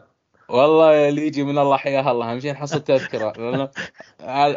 والله 0.49 1.09
اللي 1.09 1.27
يجي 1.27 1.43
من 1.43 1.57
الله 1.57 1.77
حياه 1.77 2.11
الله. 2.11 2.31
أهم 2.31 2.39
شيء 2.39 2.51
نحصل 2.51 2.83
تذكرة 2.83 3.33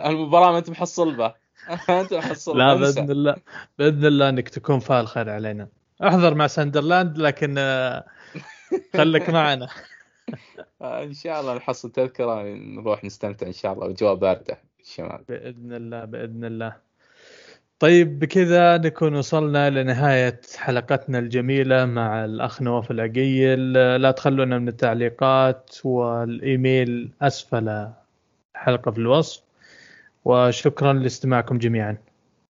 المباراة 0.06 0.52
ما 0.52 0.58
أنت 0.58 0.70
محصل 0.70 1.16
به. 1.16 1.34
أنت 2.00 2.14
محصل 2.14 2.58
لا 2.58 2.74
بإذن 2.74 3.10
الله 3.10 3.36
بإذن 3.78 4.06
الله 4.06 4.28
إنك 4.28 4.48
تكون 4.48 4.78
فال 4.78 5.08
خير 5.08 5.30
علينا. 5.30 5.68
احضر 6.02 6.34
مع 6.34 6.46
ساندرلاند 6.46 7.18
لكن 7.18 7.54
آه، 7.58 8.04
خليك 8.96 9.30
معنا. 9.40 9.68
إن 10.82 11.12
شاء 11.12 11.40
الله 11.40 11.54
نحصل 11.54 11.90
تذكرة 11.90 12.42
نروح 12.42 13.04
نستمتع 13.04 13.46
إن 13.46 13.52
شاء 13.52 13.72
الله 13.72 13.90
اجواء 13.90 14.14
باردة. 14.14 14.67
الشمال 14.88 15.20
بإذن 15.28 15.72
الله 15.72 16.04
بإذن 16.04 16.44
الله. 16.44 16.76
طيب 17.78 18.18
بكذا 18.18 18.78
نكون 18.78 19.14
وصلنا 19.14 19.70
لنهاية 19.70 20.40
حلقتنا 20.56 21.18
الجميلة 21.18 21.84
مع 21.84 22.24
الأخ 22.24 22.62
نواف 22.62 22.90
العقيل. 22.90 23.72
لا 23.72 24.10
تخلونا 24.10 24.58
من 24.58 24.68
التعليقات 24.68 25.76
والإيميل 25.84 27.10
أسفل 27.22 27.88
الحلقة 28.54 28.90
في 28.90 28.98
الوصف. 28.98 29.42
وشكرا 30.24 30.92
لاستماعكم 30.92 31.58
جميعا. 31.58 31.96